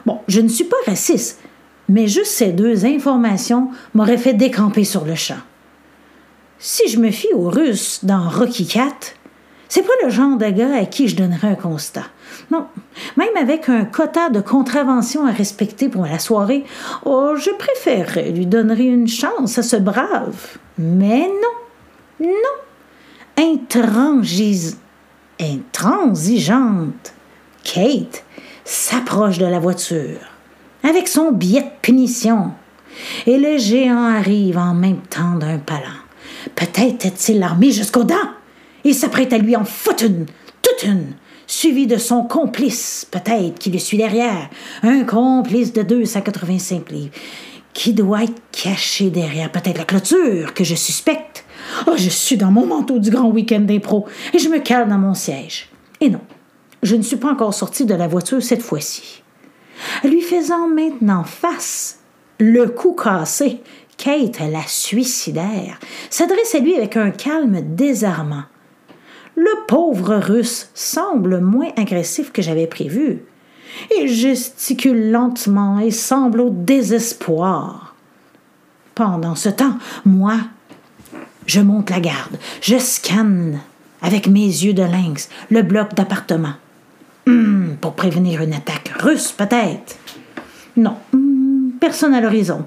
Bon, 0.08 0.22
je 0.28 0.42
ne 0.42 0.48
suis 0.48 0.64
pas 0.64 0.76
raciste, 0.88 1.40
mais 1.88 2.08
juste 2.08 2.32
ces 2.32 2.52
deux 2.52 2.86
informations 2.86 3.70
m'auraient 3.94 4.18
fait 4.18 4.34
décamper 4.34 4.84
sur 4.84 5.06
le 5.06 5.14
champ. 5.14 5.38
Si 6.58 6.90
je 6.90 7.00
me 7.00 7.12
fie 7.12 7.32
aux 7.36 7.50
Russes 7.50 8.00
dans 8.04 8.28
Rocky 8.28 8.66
Cat, 8.66 9.14
c'est 9.72 9.84
pas 9.84 9.94
le 10.04 10.10
genre 10.10 10.36
de 10.36 10.48
gars 10.48 10.76
à 10.76 10.86
qui 10.86 11.08
je 11.08 11.16
donnerais 11.16 11.48
un 11.48 11.56
constat. 11.56 12.04
Non, 12.52 12.68
même 13.16 13.38
avec 13.40 13.70
un 13.70 13.86
quota 13.86 14.28
de 14.28 14.42
contravention 14.42 15.26
à 15.26 15.32
respecter 15.32 15.88
pour 15.88 16.06
la 16.06 16.20
soirée, 16.20 16.66
oh, 17.06 17.36
je 17.38 17.52
préférerais 17.52 18.32
lui 18.32 18.46
donner 18.46 18.84
une 18.84 19.08
chance 19.08 19.58
à 19.58 19.64
ce 19.64 19.78
brave. 19.78 20.58
Mais 20.78 21.26
non, 22.20 22.28
non. 22.28 22.58
Intransigeante. 25.40 27.14
Kate 27.64 28.26
s'approche 28.66 29.38
de 29.38 29.46
la 29.46 29.60
voiture 29.60 30.20
avec 30.84 31.08
son 31.08 31.32
billet 31.32 31.62
de 31.62 31.72
punition. 31.82 32.52
Et 33.26 33.38
le 33.38 33.58
géant 33.58 34.04
arrive 34.04 34.58
en 34.58 34.74
même 34.74 35.00
temps 35.10 35.36
d'un 35.36 35.60
palan. 35.60 36.02
Peut-être 36.56 37.06
est-il 37.06 37.42
armé 37.42 37.72
jusqu'aux 37.72 38.04
dents. 38.04 38.41
Il 38.84 38.96
s'apprête 38.96 39.34
à 39.34 39.38
lui 39.38 39.56
en 39.56 39.66
foutre 39.66 40.06
une, 40.06 40.26
toute 40.62 40.84
une, 40.84 41.14
suivi 41.48 41.88
de 41.88 41.98
son 41.98 42.24
complice, 42.24 43.06
peut-être, 43.10 43.60
qui 43.60 43.70
le 43.70 43.80
suit 43.80 43.98
derrière. 43.98 44.50
Un 44.84 45.04
complice 45.04 45.74
de 45.74 45.82
285 45.82 46.92
livres, 46.92 47.14
qui 47.74 47.94
doit 47.94 48.24
être 48.24 48.42
caché 48.52 49.10
derrière 49.10 49.52
peut-être 49.52 49.78
la 49.78 49.86
clôture 49.86 50.54
que 50.54 50.64
je 50.64 50.76
suspecte. 50.76 51.46
Oh, 51.88 51.94
je 51.96 52.10
suis 52.10 52.38
dans 52.38 52.52
mon 52.52 52.66
manteau 52.66 53.00
du 53.00 53.10
grand 53.10 53.30
week-end 53.30 53.62
d'impro 53.62 54.08
et 54.34 54.40
je 54.40 54.50
me 54.50 54.60
cale 54.60 54.90
dans 54.90 54.98
mon 54.98 55.14
siège. 55.14 55.70
Et 56.00 56.10
non, 56.10 56.22
je 56.84 56.96
ne 56.96 57.02
suis 57.02 57.18
pas 57.18 57.32
encore 57.32 57.54
sorti 57.54 57.86
de 57.86 57.94
la 57.94 58.08
voiture 58.08 58.42
cette 58.42 58.62
fois-ci. 58.62 59.24
Lui 60.04 60.22
faisant 60.22 60.68
maintenant 60.68 61.24
face, 61.24 62.00
le 62.40 62.68
cou 62.68 62.94
cassé, 62.94 63.62
Kate, 63.98 64.40
la 64.40 64.64
suicidaire, 64.66 65.80
s'adresse 66.10 66.56
à 66.56 66.60
lui 66.60 66.76
avec 66.76 66.98
un 66.98 67.12
calme 67.12 67.62
désarmant. 67.76 68.44
Le 69.36 69.66
pauvre 69.68 70.16
russe 70.16 70.70
semble 70.74 71.40
moins 71.40 71.70
agressif 71.78 72.32
que 72.32 72.42
j'avais 72.42 72.68
prévu. 72.68 73.22
Il 73.98 74.08
gesticule 74.08 75.12
lentement 75.12 75.80
et 75.80 75.92
semble 75.92 76.42
au 76.42 76.50
désespoir. 76.50 77.96
Pendant 78.96 79.36
ce 79.36 79.50
temps, 79.50 79.78
moi, 80.06 80.36
je 81.48 81.62
monte 81.62 81.90
la 81.90 82.00
garde, 82.00 82.38
je 82.62 82.78
scanne 82.78 83.60
avec 84.02 84.28
mes 84.28 84.46
yeux 84.46 84.74
de 84.74 84.84
lynx 84.84 85.30
le 85.50 85.62
bloc 85.62 85.94
d'appartement. 85.94 86.54
Hum, 87.28 87.78
pour 87.80 87.94
prévenir 87.94 88.42
une 88.42 88.54
attaque 88.54 88.92
russe, 89.00 89.32
peut-être? 89.32 89.98
Non, 90.76 90.98
hum, 91.14 91.72
personne 91.80 92.14
à 92.14 92.22
l'horizon. 92.22 92.66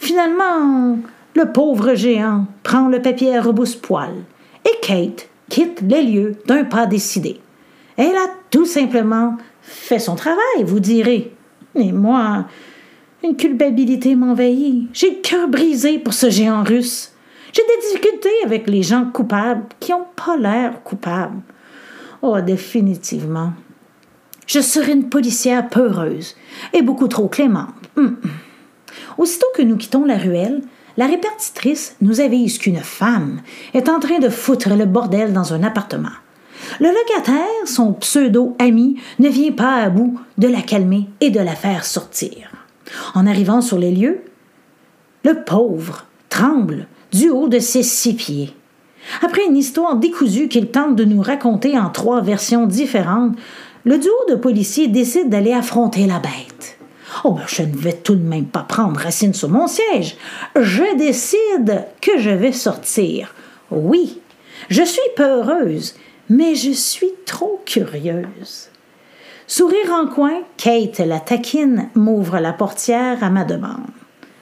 Finalement, 0.00 0.98
le 1.34 1.52
pauvre 1.52 1.94
géant 1.94 2.46
prend 2.62 2.88
le 2.88 3.00
papier 3.00 3.36
à 3.36 3.42
rebousse-poil 3.42 4.10
et 4.64 4.86
Kate 4.86 5.29
quitte 5.50 5.82
les 5.82 6.02
lieux 6.02 6.36
d'un 6.46 6.64
pas 6.64 6.86
décidé. 6.86 7.40
Elle 7.96 8.16
a 8.16 8.30
tout 8.50 8.64
simplement 8.64 9.36
fait 9.60 9.98
son 9.98 10.16
travail, 10.16 10.64
vous 10.64 10.80
direz. 10.80 11.34
Et 11.74 11.92
moi, 11.92 12.46
une 13.22 13.36
culpabilité 13.36 14.16
m'envahit. 14.16 14.88
J'ai 14.94 15.10
le 15.10 15.20
cœur 15.22 15.48
brisé 15.48 15.98
pour 15.98 16.14
ce 16.14 16.30
géant 16.30 16.64
russe. 16.64 17.12
J'ai 17.52 17.62
des 17.62 17.88
difficultés 17.88 18.30
avec 18.44 18.68
les 18.68 18.82
gens 18.82 19.04
coupables 19.04 19.64
qui 19.80 19.92
n'ont 19.92 20.06
pas 20.16 20.36
l'air 20.36 20.82
coupables. 20.82 21.42
Oh, 22.22 22.40
définitivement. 22.40 23.52
Je 24.46 24.60
serai 24.60 24.92
une 24.92 25.08
policière 25.08 25.68
peureuse 25.68 26.36
et 26.72 26.82
beaucoup 26.82 27.08
trop 27.08 27.28
clémente. 27.28 27.74
Aussitôt 29.18 29.46
que 29.54 29.62
nous 29.62 29.76
quittons 29.76 30.04
la 30.04 30.16
ruelle, 30.16 30.62
la 31.00 31.06
répartitrice 31.06 31.96
nous 32.02 32.20
avise 32.20 32.58
qu'une 32.58 32.76
femme 32.76 33.40
est 33.72 33.88
en 33.88 34.00
train 34.00 34.18
de 34.18 34.28
foutre 34.28 34.76
le 34.76 34.84
bordel 34.84 35.32
dans 35.32 35.54
un 35.54 35.62
appartement. 35.62 36.10
Le 36.78 36.88
locataire, 36.88 37.64
son 37.64 37.94
pseudo-ami, 37.94 39.00
ne 39.18 39.30
vient 39.30 39.52
pas 39.52 39.76
à 39.76 39.88
bout 39.88 40.20
de 40.36 40.46
la 40.46 40.60
calmer 40.60 41.08
et 41.22 41.30
de 41.30 41.40
la 41.40 41.54
faire 41.54 41.86
sortir. 41.86 42.52
En 43.14 43.26
arrivant 43.26 43.62
sur 43.62 43.78
les 43.78 43.92
lieux, 43.92 44.20
le 45.24 45.42
pauvre 45.42 46.04
tremble 46.28 46.86
du 47.12 47.30
haut 47.30 47.48
de 47.48 47.60
ses 47.60 47.82
six 47.82 48.12
pieds. 48.12 48.54
Après 49.22 49.46
une 49.46 49.56
histoire 49.56 49.96
décousue 49.96 50.48
qu'il 50.48 50.66
tente 50.66 50.96
de 50.96 51.04
nous 51.04 51.22
raconter 51.22 51.78
en 51.78 51.88
trois 51.88 52.20
versions 52.20 52.66
différentes, 52.66 53.38
le 53.84 53.96
duo 53.96 54.12
de 54.28 54.34
policiers 54.34 54.88
décide 54.88 55.30
d'aller 55.30 55.54
affronter 55.54 56.06
la 56.06 56.18
bête. 56.18 56.49
Oh, 57.24 57.32
ben, 57.32 57.42
je 57.46 57.62
ne 57.62 57.76
vais 57.76 57.92
tout 57.92 58.14
de 58.14 58.26
même 58.26 58.46
pas 58.46 58.62
prendre 58.62 59.00
racine 59.00 59.34
sur 59.34 59.48
mon 59.48 59.66
siège. 59.66 60.16
Je 60.56 60.96
décide 60.96 61.84
que 62.00 62.18
je 62.18 62.30
vais 62.30 62.52
sortir. 62.52 63.34
Oui, 63.70 64.20
je 64.68 64.82
suis 64.82 65.00
peureuse, 65.16 65.94
mais 66.28 66.54
je 66.54 66.70
suis 66.70 67.12
trop 67.26 67.60
curieuse. 67.64 68.68
Sourire 69.46 69.92
en 69.92 70.06
coin, 70.06 70.42
Kate, 70.56 71.00
la 71.00 71.18
taquine, 71.18 71.88
m'ouvre 71.94 72.38
la 72.38 72.52
portière 72.52 73.22
à 73.22 73.30
ma 73.30 73.44
demande. 73.44 73.90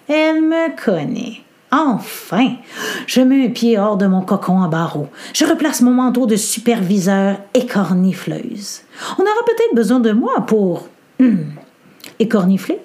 Elle 0.07 0.43
me 0.43 0.77
connaît. 0.83 1.41
Enfin! 1.71 2.57
Je 3.07 3.21
mets 3.21 3.47
un 3.47 3.51
pied 3.51 3.79
hors 3.79 3.97
de 3.97 4.07
mon 4.07 4.23
cocon 4.23 4.59
en 4.59 4.69
barreau. 4.69 5.09
Je 5.35 5.45
replace 5.45 5.83
mon 5.83 5.93
manteau 5.93 6.27
de 6.27 6.37
superviseur 6.37 7.39
écornifleuse. 7.55 8.83
On 9.19 9.23
aura 9.23 9.45
peut-être 9.47 9.75
besoin 9.75 10.01
de 10.01 10.13
moi 10.13 10.47
pour. 10.47 10.89
Hum, 11.21 11.47
écornifler? 12.19 12.81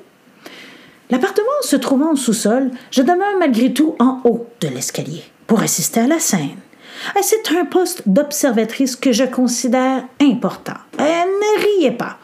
L'appartement 1.10 1.48
se 1.62 1.76
trouvant 1.76 2.14
au 2.14 2.16
sous-sol, 2.16 2.72
je 2.92 3.02
demeure 3.02 3.38
malgré 3.40 3.74
tout 3.74 3.96
en 4.00 4.22
haut 4.24 4.48
de 4.62 4.68
l'escalier 4.68 5.24
pour 5.48 5.62
assister 5.62 6.02
à 6.02 6.08
la 6.08 6.20
scène. 6.20 6.58
C'est 7.22 7.52
un 7.56 7.66
poste 7.66 8.04
d'observatrice 8.08 8.96
que 8.96 9.12
je 9.12 9.24
considère 9.24 10.04
important. 10.22 10.78
ne 10.98 11.62
riez 11.62 11.92
pas. 11.92 12.18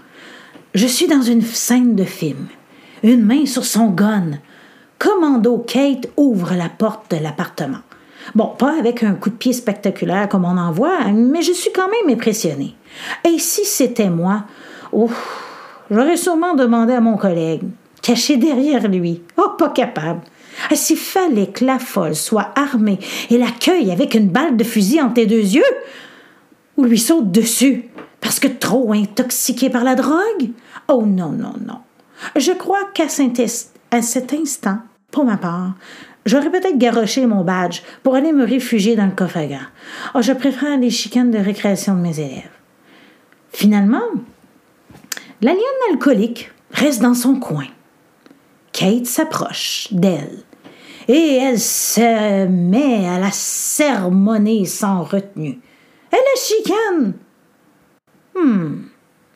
Je 0.74 0.88
suis 0.88 1.08
dans 1.08 1.22
une 1.22 1.42
scène 1.42 1.96
de 1.96 2.04
film. 2.04 2.48
Une 3.04 3.26
main 3.26 3.46
sur 3.46 3.66
son 3.66 3.88
gun. 3.88 4.40
Commando 4.98 5.58
Kate 5.60 6.08
ouvre 6.18 6.54
la 6.56 6.70
porte 6.70 7.12
de 7.12 7.22
l'appartement. 7.22 7.80
Bon, 8.36 8.48
pas 8.48 8.78
avec 8.78 9.04
un 9.04 9.16
coup 9.16 9.30
de 9.30 9.36
pied 9.36 9.54
spectaculaire 9.54 10.30
comme 10.30 10.46
on 10.46 10.58
en 10.58 10.72
voit, 10.72 11.08
mais 11.12 11.42
je 11.42 11.54
suis 11.54 11.72
quand 11.72 11.88
même 11.90 12.16
impressionnée. 12.16 12.76
Et 13.26 13.40
si 13.40 13.66
c'était 13.66 14.10
moi, 14.10 14.44
j'aurais 15.90 16.18
sûrement 16.18 16.56
demandé 16.56 16.94
à 16.94 17.02
mon 17.02 17.18
collègue, 17.18 17.64
caché 18.02 18.38
derrière 18.38 18.88
lui. 18.88 19.22
Oh, 19.38 19.52
pas 19.58 19.70
capable. 19.70 20.22
S'il 20.74 20.98
fallait 20.98 21.48
que 21.48 21.64
la 21.64 21.80
folle 21.80 22.16
soit 22.16 22.52
armée 22.56 23.00
et 23.30 23.38
l'accueille 23.38 23.92
avec 23.92 24.14
une 24.14 24.30
balle 24.30 24.58
de 24.58 24.64
fusil 24.64 25.02
entre 25.02 25.16
tes 25.16 25.26
deux 25.26 25.56
yeux, 25.56 25.64
ou 26.78 26.84
lui 26.84 27.00
saute 27.00 27.32
dessus 27.32 27.86
parce 28.22 28.40
que 28.40 28.48
trop 28.48 28.92
intoxiqué 28.94 29.70
par 29.70 29.84
la 29.84 29.96
drogue? 29.96 30.50
Oh 30.88 31.04
non, 31.06 31.30
non, 31.32 31.54
non. 31.66 31.80
Je 32.36 32.52
crois 32.52 32.90
qu'à 32.94 33.08
cet 33.08 34.34
instant, 34.34 34.80
pour 35.12 35.24
ma 35.24 35.38
part, 35.38 35.76
j'aurais 36.26 36.52
peut-être 36.52 36.78
garoché 36.78 37.26
mon 37.26 37.44
badge 37.44 37.82
pour 38.04 38.16
aller 38.16 38.34
me 38.34 38.46
réfugier 38.46 38.96
dans 38.96 39.06
le 39.06 39.12
coffre 39.12 39.38
à 39.38 39.46
gants. 39.46 39.58
Oh, 40.16 40.22
je 40.22 40.34
préfère 40.34 40.78
les 40.78 40.90
chicanes 40.90 41.32
de 41.32 41.38
récréation 41.38 41.96
de 41.96 42.02
mes 42.02 42.20
élèves. 42.20 42.50
Finalement, 43.54 44.04
la 45.42 45.54
lionne 45.54 45.92
alcoolique 45.92 46.52
reste 46.72 47.02
dans 47.02 47.14
son 47.14 47.36
coin. 47.36 47.68
Kate 48.72 49.06
s'approche 49.06 49.88
d'elle 49.92 50.44
et 51.08 51.38
elle 51.38 51.60
se 51.60 52.46
met 52.46 53.08
à 53.08 53.20
la 53.20 53.32
sermonner 53.32 54.66
sans 54.66 55.04
retenue. 55.04 55.60
Elle 56.12 56.20
la 56.20 56.42
chicane. 56.42 57.14
Hmm. 58.36 58.84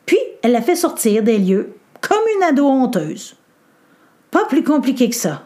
Puis 0.06 0.18
elle 0.42 0.52
la 0.52 0.62
fait 0.62 0.76
sortir 0.76 1.22
des 1.22 1.38
lieux 1.38 1.74
comme 2.00 2.22
une 2.36 2.44
ado 2.44 2.66
honteuse. 2.66 3.36
Pas 4.30 4.44
plus 4.44 4.62
compliqué 4.62 5.08
que 5.08 5.16
ça. 5.16 5.42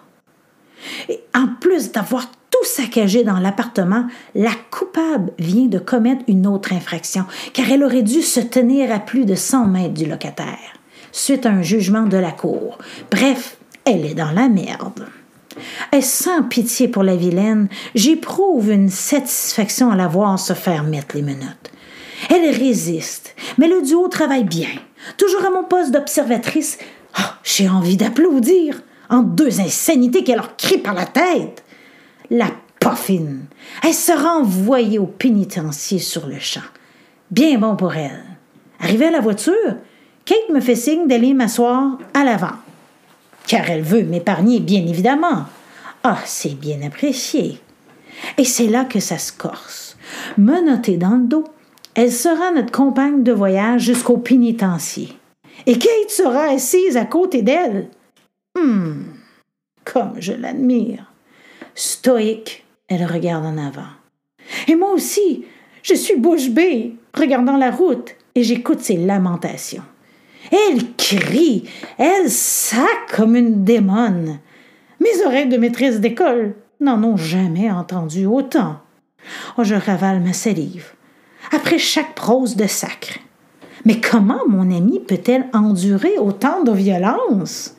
Et 1.09 1.21
en 1.35 1.49
plus 1.61 1.93
d'avoir 1.93 2.27
tout 2.59 2.67
saccagé 2.67 3.25
dans 3.25 3.39
l'appartement, 3.39 4.07
la 4.35 4.53
coupable 4.71 5.33
vient 5.39 5.67
de 5.67 5.79
commettre 5.79 6.23
une 6.29 6.47
autre 6.47 6.73
infraction, 6.73 7.25
car 7.53 7.71
elle 7.71 7.85
aurait 7.85 8.03
dû 8.03 8.23
se 8.23 8.41
tenir 8.41 8.93
à 8.93 8.99
plus 8.99 9.25
de 9.25 9.35
100 9.35 9.67
mètres 9.67 9.95
du 9.95 10.07
locataire, 10.07 10.75
suite 11.13 11.47
à 11.47 11.51
un 11.51 11.63
jugement 11.63 12.07
de 12.07 12.17
la 12.17 12.33
cour. 12.33 12.79
Bref, 13.11 13.59
elle 13.85 14.05
est 14.05 14.15
dans 14.15 14.33
la 14.33 14.49
merde. 14.49 15.07
Et 15.93 16.03
sans 16.03 16.43
pitié 16.43 16.89
pour 16.89 17.03
la 17.03 17.17
vilaine, 17.17 17.69
j'éprouve 17.95 18.71
une 18.71 18.91
satisfaction 18.91 19.91
à 19.91 19.97
la 19.97 20.09
voir 20.09 20.39
se 20.39 20.53
faire 20.53 20.85
mettre 20.85 21.17
les 21.17 21.23
menottes. 21.23 21.71
Elle 22.31 22.51
résiste, 22.51 23.35
mais 23.59 23.69
le 23.69 23.83
duo 23.83 24.09
travaille 24.09 24.45
bien. 24.45 24.69
Toujours 25.17 25.45
à 25.45 25.51
mon 25.51 25.65
poste 25.65 25.93
d'observatrice, 25.93 26.79
ah, 27.15 27.39
j'ai 27.43 27.69
envie 27.69 27.97
d'applaudir 27.97 28.83
en 29.11 29.23
deux 29.23 29.61
insanités 29.61 30.25
qu'elle 30.25 30.37
leur 30.37 30.57
crie 30.57 30.79
par 30.79 30.95
la 30.95 31.07
tête. 31.07 31.65
La 32.31 32.51
poffine, 32.81 33.47
elle 33.83 33.95
sera 33.95 34.37
envoyée 34.37 34.99
au 34.99 35.07
pénitencier 35.07 35.99
sur 35.99 36.27
le 36.27 36.39
champ. 36.39 36.61
Bien 37.31 37.59
bon 37.59 37.77
pour 37.77 37.95
elle. 37.95 38.25
Arrivée 38.81 39.07
à 39.07 39.11
la 39.11 39.21
voiture, 39.21 39.77
Kate 40.25 40.51
me 40.51 40.61
fait 40.61 40.77
signe 40.77 41.09
d'aller 41.09 41.35
m'asseoir 41.35 41.99
à 42.15 42.25
l'avant 42.25 42.57
car 43.49 43.69
elle 43.71 43.83
veut 43.83 44.05
m'épargner, 44.05 44.61
bien 44.61 44.87
évidemment. 44.87 45.47
Ah, 46.05 46.19
c'est 46.27 46.55
bien 46.55 46.83
apprécié. 46.83 47.59
Et 48.37 48.45
c'est 48.45 48.69
là 48.69 48.85
que 48.85 49.01
ça 49.01 49.19
se 49.19 49.33
corse. 49.33 49.97
Menottée 50.37 50.99
dans 50.99 51.17
le 51.17 51.27
dos, 51.27 51.45
elle 51.95 52.13
sera 52.13 52.53
notre 52.53 52.71
compagne 52.71 53.25
de 53.25 53.33
voyage 53.33 53.83
jusqu'au 53.83 54.19
pénitencier. 54.19 55.13
Et 55.67 55.79
Kate 55.79 56.11
sera 56.11 56.51
assise 56.51 56.97
à 56.97 57.07
côté 57.07 57.43
d'elle. 57.43 57.89
Hum, 58.57 59.07
comme 59.85 60.15
je 60.19 60.35
l'admire. 60.35 61.08
Stoïque, 61.81 62.65
elle 62.89 63.07
regarde 63.07 63.47
en 63.47 63.57
avant. 63.57 63.87
Et 64.67 64.75
moi 64.75 64.91
aussi, 64.91 65.45
je 65.85 65.95
suis 65.95 66.17
bouche 66.17 66.51
bée, 66.51 66.97
regardant 67.15 67.57
la 67.57 67.71
route, 67.71 68.17
et 68.35 68.43
j'écoute 68.43 68.81
ses 68.81 68.97
lamentations. 68.97 69.85
Elle 70.51 70.97
crie, 70.97 71.71
elle 71.97 72.29
sac 72.31 73.15
comme 73.15 73.37
une 73.37 73.63
démone. 73.63 74.41
Mes 74.99 75.25
oreilles 75.25 75.49
de 75.49 75.57
maîtresse 75.57 76.01
d'école 76.01 76.57
n'en 76.81 77.01
ont 77.05 77.17
jamais 77.17 77.71
entendu 77.71 78.27
autant. 78.27 78.81
Oh, 79.57 79.63
je 79.63 79.77
ravale 79.77 80.19
ma 80.19 80.33
salive. 80.33 80.95
Après 81.53 81.79
chaque 81.79 82.17
prose 82.17 82.57
de 82.57 82.67
sacre. 82.67 83.21
Mais 83.85 84.01
comment 84.01 84.41
mon 84.49 84.77
amie 84.77 84.99
peut-elle 84.99 85.47
endurer 85.53 86.19
autant 86.19 86.65
de 86.65 86.73
violence? 86.73 87.77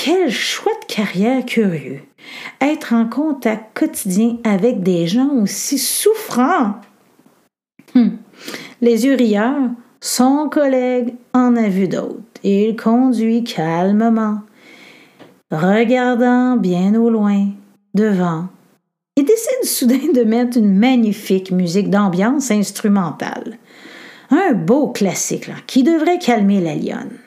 Quel 0.00 0.30
choix 0.30 0.74
de 0.80 0.94
carrière 0.94 1.44
curieux. 1.44 1.98
Être 2.60 2.92
en 2.92 3.08
contact 3.08 3.76
quotidien 3.76 4.36
avec 4.44 4.84
des 4.84 5.08
gens 5.08 5.42
aussi 5.42 5.76
souffrants. 5.76 6.76
Hum. 7.96 8.18
Les 8.80 9.06
yeux 9.06 9.16
rieurs, 9.16 9.70
son 10.00 10.48
collègue 10.48 11.14
en 11.34 11.56
a 11.56 11.68
vu 11.68 11.88
d'autres. 11.88 12.20
Il 12.44 12.76
conduit 12.76 13.42
calmement, 13.42 14.42
regardant 15.50 16.56
bien 16.56 16.94
au 16.94 17.10
loin, 17.10 17.48
devant, 17.92 18.46
et 19.16 19.24
décide 19.24 19.64
soudain 19.64 20.12
de 20.14 20.22
mettre 20.22 20.58
une 20.58 20.78
magnifique 20.78 21.50
musique 21.50 21.90
d'ambiance 21.90 22.52
instrumentale. 22.52 23.58
Un 24.30 24.52
beau 24.52 24.92
classique 24.92 25.50
qui 25.66 25.82
devrait 25.82 26.20
calmer 26.20 26.60
la 26.60 26.76
lionne. 26.76 27.18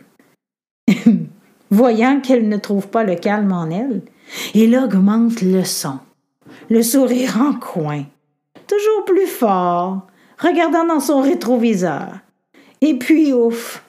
Voyant 1.71 2.19
qu'elle 2.19 2.49
ne 2.49 2.57
trouve 2.57 2.89
pas 2.89 3.05
le 3.05 3.15
calme 3.15 3.53
en 3.53 3.69
elle, 3.69 4.01
il 4.53 4.77
augmente 4.77 5.41
le 5.41 5.63
son, 5.63 5.99
le 6.69 6.83
sourire 6.83 7.37
en 7.41 7.53
coin, 7.53 8.03
toujours 8.67 9.05
plus 9.05 9.27
fort, 9.27 10.05
regardant 10.37 10.85
dans 10.85 10.99
son 10.99 11.21
rétroviseur. 11.21 12.09
Et 12.81 12.95
puis, 12.95 13.31
ouf, 13.31 13.85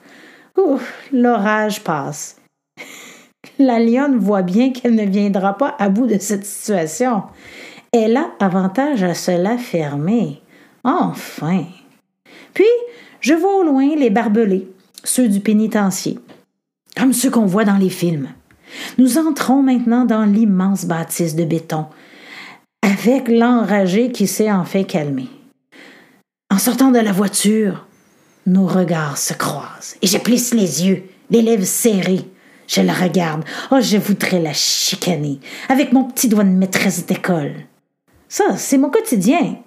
ouf, 0.57 0.93
l'orage 1.11 1.83
passe. 1.83 2.37
La 3.59 3.79
lionne 3.79 4.17
voit 4.17 4.43
bien 4.43 4.71
qu'elle 4.71 4.95
ne 4.95 5.05
viendra 5.05 5.57
pas 5.57 5.75
à 5.77 5.89
bout 5.89 6.07
de 6.07 6.17
cette 6.19 6.45
situation. 6.45 7.23
Elle 7.91 8.15
a 8.15 8.31
avantage 8.39 9.03
à 9.03 9.13
se 9.13 9.31
la 9.31 9.57
fermer. 9.57 10.41
Enfin. 10.85 11.65
Puis, 12.53 12.65
je 13.19 13.33
vois 13.33 13.57
au 13.57 13.63
loin 13.63 13.95
les 13.95 14.09
barbelés, 14.09 14.67
ceux 15.03 15.27
du 15.27 15.39
pénitencier, 15.39 16.17
comme 17.03 17.11
ceux 17.11 17.29
qu'on 17.29 17.45
voit 17.45 17.65
dans 17.65 17.75
les 17.75 17.89
films. 17.89 18.29
Nous 18.97 19.17
entrons 19.17 19.61
maintenant 19.61 20.05
dans 20.05 20.23
l'immense 20.23 20.85
bâtisse 20.85 21.35
de 21.35 21.43
béton, 21.43 21.85
avec 22.81 23.27
l'enragé 23.27 24.13
qui 24.13 24.25
s'est 24.25 24.49
enfin 24.49 24.83
calmé. 24.83 25.27
En 26.49 26.57
sortant 26.57 26.91
de 26.91 26.99
la 26.99 27.11
voiture, 27.11 27.85
nos 28.45 28.65
regards 28.65 29.17
se 29.17 29.33
croisent 29.33 29.97
et 30.01 30.07
je 30.07 30.17
plisse 30.17 30.53
les 30.53 30.85
yeux, 30.85 31.03
les 31.29 31.41
lèvres 31.41 31.65
serrées. 31.65 32.23
Je 32.67 32.79
la 32.79 32.93
regarde. 32.93 33.43
Oh, 33.69 33.81
je 33.81 33.97
voudrais 33.97 34.39
la 34.39 34.53
chicaner 34.53 35.41
avec 35.67 35.91
mon 35.91 36.05
petit 36.05 36.29
doigt 36.29 36.45
de 36.45 36.51
maîtresse 36.51 37.05
d'école. 37.05 37.53
Ça, 38.29 38.55
c'est 38.55 38.77
mon 38.77 38.89
quotidien. 38.89 39.57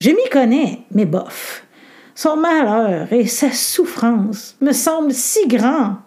Je 0.00 0.08
m'y 0.08 0.30
connais, 0.32 0.86
mais 0.90 1.04
bof. 1.04 1.66
Son 2.14 2.38
malheur 2.38 3.12
et 3.12 3.26
sa 3.26 3.52
souffrance 3.52 4.56
me 4.62 4.72
semblent 4.72 5.12
si 5.12 5.46
grands. 5.48 5.98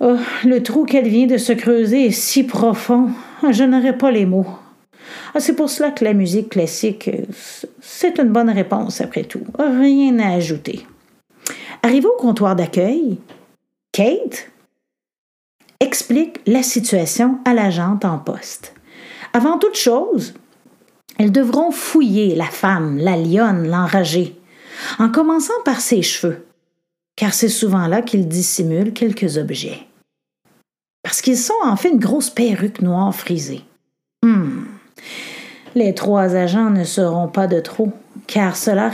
Oh, 0.00 0.16
le 0.44 0.62
trou 0.62 0.84
qu'elle 0.84 1.08
vient 1.08 1.26
de 1.26 1.38
se 1.38 1.52
creuser 1.52 2.06
est 2.06 2.10
si 2.10 2.44
profond, 2.44 3.10
je 3.48 3.64
n'aurai 3.64 3.96
pas 3.96 4.10
les 4.10 4.26
mots. 4.26 4.46
Ah, 5.34 5.40
c'est 5.40 5.54
pour 5.54 5.70
cela 5.70 5.90
que 5.90 6.04
la 6.04 6.14
musique 6.14 6.50
classique, 6.50 7.10
c'est 7.80 8.18
une 8.18 8.30
bonne 8.30 8.50
réponse 8.50 9.00
après 9.00 9.24
tout. 9.24 9.44
Rien 9.58 10.18
à 10.18 10.34
ajouter. 10.34 10.86
Arrivé 11.82 12.06
au 12.06 12.16
comptoir 12.16 12.56
d'accueil, 12.56 13.18
Kate 13.92 14.50
explique 15.80 16.40
la 16.46 16.62
situation 16.62 17.38
à 17.44 17.52
l'agente 17.52 18.04
en 18.04 18.18
poste. 18.18 18.74
Avant 19.32 19.58
toute 19.58 19.76
chose, 19.76 20.34
elles 21.18 21.32
devront 21.32 21.70
fouiller 21.70 22.34
la 22.34 22.46
femme, 22.46 22.98
la 22.98 23.16
lionne, 23.16 23.68
l'enragée, 23.68 24.36
en 24.98 25.08
commençant 25.08 25.52
par 25.64 25.80
ses 25.80 26.02
cheveux, 26.02 26.46
car 27.16 27.34
c'est 27.34 27.48
souvent 27.48 27.86
là 27.86 28.02
qu'ils 28.02 28.28
dissimulent 28.28 28.92
quelques 28.92 29.36
objets. 29.36 29.80
Parce 31.02 31.20
qu'ils 31.20 31.38
sont 31.38 31.52
en 31.62 31.76
fait 31.76 31.90
une 31.90 31.98
grosse 31.98 32.30
perruque 32.30 32.80
noire 32.80 33.14
frisée. 33.14 33.62
Les 35.74 35.92
trois 35.92 36.36
agents 36.36 36.70
ne 36.70 36.84
seront 36.84 37.28
pas 37.28 37.46
de 37.46 37.60
trop, 37.60 37.92
car 38.26 38.56
cela 38.56 38.90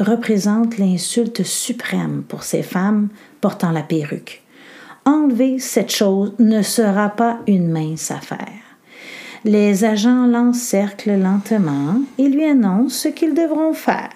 représente 0.00 0.78
l'insulte 0.78 1.44
suprême 1.44 2.24
pour 2.28 2.42
ces 2.42 2.62
femmes 2.62 3.08
portant 3.40 3.70
la 3.70 3.82
perruque. 3.82 4.42
Enlever 5.04 5.58
cette 5.58 5.92
chose 5.92 6.32
ne 6.38 6.62
sera 6.62 7.08
pas 7.10 7.38
une 7.46 7.70
mince 7.70 8.10
affaire. 8.10 8.48
Les 9.44 9.84
agents 9.84 10.26
l'encerclent 10.26 11.20
lentement 11.20 12.00
et 12.18 12.28
lui 12.28 12.44
annoncent 12.44 13.02
ce 13.02 13.08
qu'ils 13.08 13.34
devront 13.34 13.74
faire. 13.74 14.10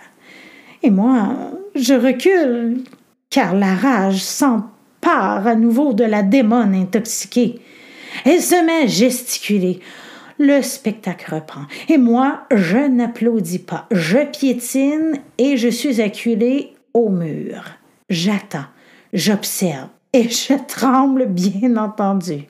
Et 0.82 0.90
moi, 0.90 1.36
je 1.74 1.94
recule, 1.94 2.82
car 3.30 3.54
la 3.54 3.74
rage 3.74 4.22
s'empare 4.22 5.46
à 5.46 5.54
nouveau 5.54 5.92
de 5.92 6.04
la 6.04 6.22
démone 6.22 6.74
intoxiquée. 6.74 7.60
Elle 8.24 8.42
se 8.42 8.64
met 8.64 8.84
à 8.84 8.86
gesticuler. 8.86 9.80
Le 10.38 10.62
spectacle 10.62 11.34
reprend. 11.34 11.66
Et 11.88 11.98
moi, 11.98 12.44
je 12.54 12.78
n'applaudis 12.78 13.58
pas. 13.58 13.86
Je 13.90 14.18
piétine 14.24 15.18
et 15.36 15.56
je 15.56 15.68
suis 15.68 16.00
acculé 16.00 16.74
au 16.94 17.08
mur. 17.08 17.64
J'attends, 18.08 18.66
j'observe 19.12 19.88
et 20.12 20.28
je 20.28 20.54
tremble, 20.66 21.26
bien 21.26 21.76
entendu. 21.76 22.46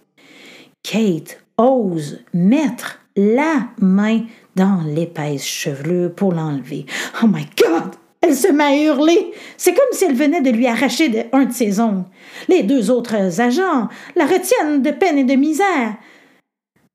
Kate 0.83 1.43
ose 1.57 2.21
mettre 2.33 3.01
la 3.17 3.69
main 3.81 4.21
dans 4.55 4.83
l'épaisse 4.87 5.45
chevelure 5.45 6.15
pour 6.15 6.33
l'enlever. 6.33 6.87
Oh 7.23 7.27
my 7.27 7.47
God! 7.57 7.95
Elle 8.21 8.35
se 8.35 8.49
met 8.49 8.65
à 8.65 8.77
hurler. 8.77 9.33
C'est 9.57 9.75
comme 9.75 9.93
si 9.93 10.05
elle 10.05 10.15
venait 10.15 10.41
de 10.41 10.51
lui 10.51 10.67
arracher 10.67 11.29
un 11.33 11.45
de 11.45 11.53
ses 11.53 11.81
ongles. 11.81 12.05
Les 12.49 12.63
deux 12.63 12.91
autres 12.91 13.41
agents 13.41 13.89
la 14.17 14.27
retiennent 14.27 14.83
de 14.83 14.91
peine 14.91 15.19
et 15.19 15.25
de 15.25 15.35
misère. 15.35 15.97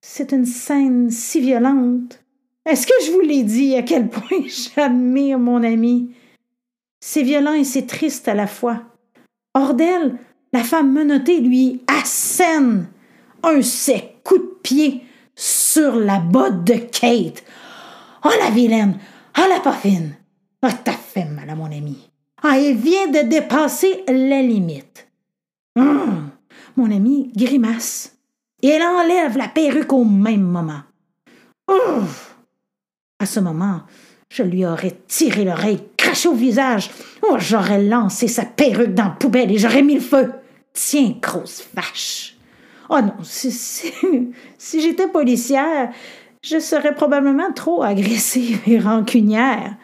C'est 0.01 0.33
une 0.33 0.45
scène 0.45 1.09
si 1.09 1.39
violente. 1.39 2.19
Est-ce 2.65 2.88
que 2.88 2.93
je 3.05 3.12
vous 3.12 3.21
l'ai 3.21 3.43
dit 3.43 3.75
à 3.75 3.83
quel 3.83 4.09
point 4.09 4.43
j'admire 4.75 5.39
mon 5.39 5.63
ami? 5.63 6.12
C'est 6.99 7.23
violent 7.23 7.53
et 7.53 7.63
c'est 7.63 7.88
triste 7.88 8.27
à 8.27 8.33
la 8.33 8.47
fois. 8.47 8.81
Hors 9.53 9.73
d'elle, 9.73 10.15
la 10.53 10.63
femme 10.63 10.93
menottée 10.93 11.39
lui 11.39 11.81
assène 11.88 12.88
un 13.43 13.62
sec 13.62 14.17
coup 14.23 14.38
de 14.38 14.59
pied 14.63 15.03
sur 15.36 15.95
la 15.95 16.19
botte 16.19 16.63
de 16.63 16.75
Kate. 16.75 17.43
Oh 18.23 18.31
la 18.39 18.49
vilaine! 18.51 18.97
Oh 19.38 19.43
la 19.49 19.59
poffine! 19.59 20.15
Ah, 20.65 20.71
t'as 20.71 20.93
fait 20.93 21.26
mal 21.26 21.49
à 21.49 21.56
mon 21.56 21.65
ami. 21.65 22.10
Ah, 22.41 22.58
elle 22.58 22.78
vient 22.78 23.08
de 23.08 23.28
dépasser 23.28 24.06
la 24.08 24.41
limite. 24.41 25.08
Hum, 25.76 26.30
mon 26.78 26.89
ami 26.89 27.34
grimace. 27.36 28.15
Et 28.62 28.69
elle 28.69 28.82
enlève 28.82 29.38
la 29.38 29.49
perruque 29.49 29.91
au 29.91 30.06
même 30.06 30.43
moment. 30.43 30.84
Ouf! 31.69 32.38
À 33.19 33.26
ce 33.26 33.41
moment, 33.41 33.82
je 34.30 34.43
lui 34.43 34.65
aurais 34.65 34.97
tiré 35.06 35.43
l'oreille, 35.43 35.84
craché 35.97 36.30
au 36.30 36.34
visage. 36.34 36.89
Oh, 37.23 37.36
j'aurais 37.39 37.84
lancé 37.84 38.30
sa 38.30 38.45
perruque 38.45 38.93
dans 38.93 39.04
la 39.04 39.10
poubelle 39.10 39.52
et 39.52 39.58
j'aurais 39.58 39.84
mis 39.84 39.95
le 39.95 39.99
feu. 39.99 40.32
Tiens, 40.71 41.13
grosse 41.21 41.67
vache. 41.73 42.38
Oh 42.89 43.02
non, 43.02 43.15
si, 43.23 43.52
si 43.52 43.91
j'étais 44.82 45.08
policière, 45.08 45.91
je 46.41 46.60
serais 46.60 46.95
probablement 46.95 47.52
trop 47.52 47.84
agressive 47.84 48.62
et 48.65 48.80
rancunière. 48.80 49.76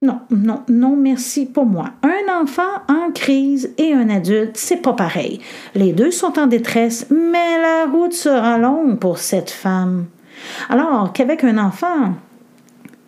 Non, 0.00 0.20
non, 0.30 0.62
non, 0.68 0.94
merci 0.94 1.44
pour 1.44 1.66
moi. 1.66 1.90
Un 2.04 2.40
enfant 2.40 2.62
en 2.86 3.10
crise 3.10 3.74
et 3.78 3.92
un 3.92 4.08
adulte, 4.08 4.56
c'est 4.56 4.76
pas 4.76 4.92
pareil. 4.92 5.40
Les 5.74 5.92
deux 5.92 6.12
sont 6.12 6.38
en 6.38 6.46
détresse, 6.46 7.08
mais 7.10 7.60
la 7.60 7.86
route 7.90 8.12
sera 8.12 8.58
longue 8.58 9.00
pour 9.00 9.18
cette 9.18 9.50
femme. 9.50 10.06
Alors 10.68 11.12
qu'avec 11.12 11.42
un 11.42 11.58
enfant, 11.58 12.14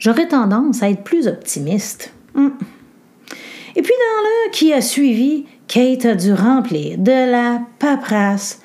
j'aurais 0.01 0.27
tendance 0.27 0.83
à 0.83 0.91
être 0.91 1.05
plus 1.05 1.29
optimiste. 1.29 2.13
Hmm. 2.35 2.49
Et 3.77 3.83
puis 3.83 3.93
dans 3.93 4.23
l'heure 4.23 4.51
qui 4.51 4.73
a 4.73 4.81
suivi, 4.81 5.47
Kate 5.69 6.05
a 6.07 6.17
dû 6.17 6.33
remplir 6.33 6.99
de 6.99 7.31
la 7.31 7.61
paperasse 7.79 8.63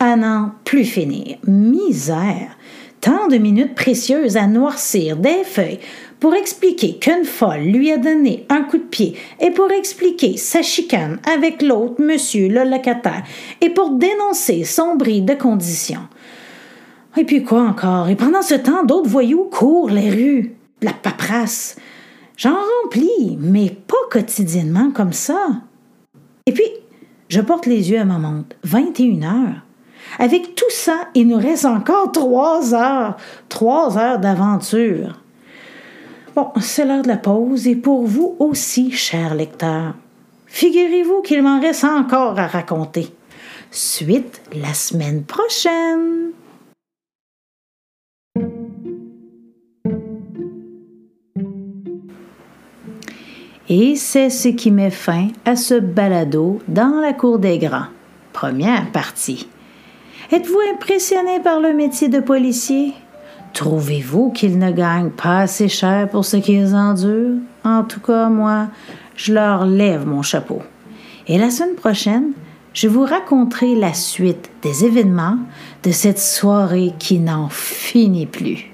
à 0.00 0.16
n'en 0.16 0.50
plus 0.64 0.84
finir. 0.84 1.36
Misère! 1.46 2.56
Tant 3.00 3.28
de 3.28 3.36
minutes 3.36 3.76
précieuses 3.76 4.36
à 4.36 4.48
noircir 4.48 5.16
des 5.16 5.44
feuilles 5.44 5.78
pour 6.20 6.34
expliquer 6.34 6.98
qu'une 6.98 7.24
folle 7.24 7.60
lui 7.60 7.92
a 7.92 7.96
donné 7.96 8.46
un 8.48 8.62
coup 8.62 8.78
de 8.78 8.82
pied 8.82 9.16
et 9.40 9.50
pour 9.50 9.70
expliquer 9.70 10.36
sa 10.36 10.62
chicane 10.62 11.20
avec 11.32 11.62
l'autre 11.62 12.02
monsieur 12.02 12.48
le 12.48 12.64
locataire 12.64 13.22
et 13.60 13.70
pour 13.70 13.90
dénoncer 13.90 14.64
son 14.64 14.96
bris 14.96 15.22
de 15.22 15.34
condition. 15.34 16.00
Et 17.16 17.24
puis 17.24 17.42
quoi 17.42 17.62
encore? 17.62 18.08
Et 18.08 18.16
pendant 18.16 18.42
ce 18.42 18.54
temps, 18.54 18.84
d'autres 18.84 19.08
voyous 19.08 19.48
courent 19.50 19.90
les 19.90 20.10
rues. 20.10 20.54
La 20.82 20.92
paperasse. 20.92 21.76
J'en 22.36 22.54
remplis, 22.54 23.36
mais 23.40 23.70
pas 23.70 23.96
quotidiennement 24.10 24.92
comme 24.92 25.12
ça. 25.12 25.48
Et 26.46 26.52
puis, 26.52 26.70
je 27.28 27.40
porte 27.40 27.66
les 27.66 27.90
yeux 27.90 27.98
à 27.98 28.04
ma 28.04 28.18
montre. 28.18 28.54
21 28.62 29.22
heures. 29.22 29.62
Avec 30.20 30.54
tout 30.54 30.70
ça, 30.70 31.08
il 31.14 31.26
nous 31.26 31.38
reste 31.38 31.64
encore 31.64 32.12
trois 32.12 32.74
heures. 32.74 33.16
Trois 33.48 33.98
heures 33.98 34.20
d'aventure. 34.20 35.20
Bon, 36.38 36.52
c'est 36.60 36.84
l'heure 36.84 37.02
de 37.02 37.08
la 37.08 37.16
pause 37.16 37.66
et 37.66 37.74
pour 37.74 38.06
vous 38.06 38.36
aussi, 38.38 38.92
chers 38.92 39.34
lecteurs. 39.34 39.94
Figurez-vous 40.46 41.20
qu'il 41.22 41.42
m'en 41.42 41.60
reste 41.60 41.82
encore 41.82 42.38
à 42.38 42.46
raconter. 42.46 43.12
Suite 43.72 44.40
la 44.54 44.72
semaine 44.72 45.24
prochaine. 45.24 46.30
Et 53.68 53.96
c'est 53.96 54.30
ce 54.30 54.46
qui 54.46 54.70
met 54.70 54.92
fin 54.92 55.30
à 55.44 55.56
ce 55.56 55.74
balado 55.74 56.60
dans 56.68 57.00
la 57.02 57.14
cour 57.14 57.40
des 57.40 57.58
grands. 57.58 57.88
Première 58.32 58.92
partie. 58.92 59.48
Êtes-vous 60.30 60.60
impressionné 60.72 61.40
par 61.40 61.58
le 61.58 61.72
métier 61.72 62.06
de 62.06 62.20
policier? 62.20 62.94
Trouvez-vous 63.58 64.30
qu'ils 64.30 64.56
ne 64.56 64.70
gagnent 64.70 65.10
pas 65.10 65.40
assez 65.40 65.66
cher 65.66 66.08
pour 66.08 66.24
ce 66.24 66.36
qu'ils 66.36 66.76
endurent? 66.76 67.40
En 67.64 67.82
tout 67.82 67.98
cas, 67.98 68.28
moi, 68.28 68.68
je 69.16 69.34
leur 69.34 69.66
lève 69.66 70.06
mon 70.06 70.22
chapeau. 70.22 70.62
Et 71.26 71.38
la 71.38 71.50
semaine 71.50 71.74
prochaine, 71.74 72.30
je 72.72 72.86
vous 72.86 73.02
raconterai 73.02 73.74
la 73.74 73.94
suite 73.94 74.48
des 74.62 74.84
événements 74.84 75.38
de 75.82 75.90
cette 75.90 76.20
soirée 76.20 76.92
qui 77.00 77.18
n'en 77.18 77.48
finit 77.48 78.26
plus. 78.26 78.72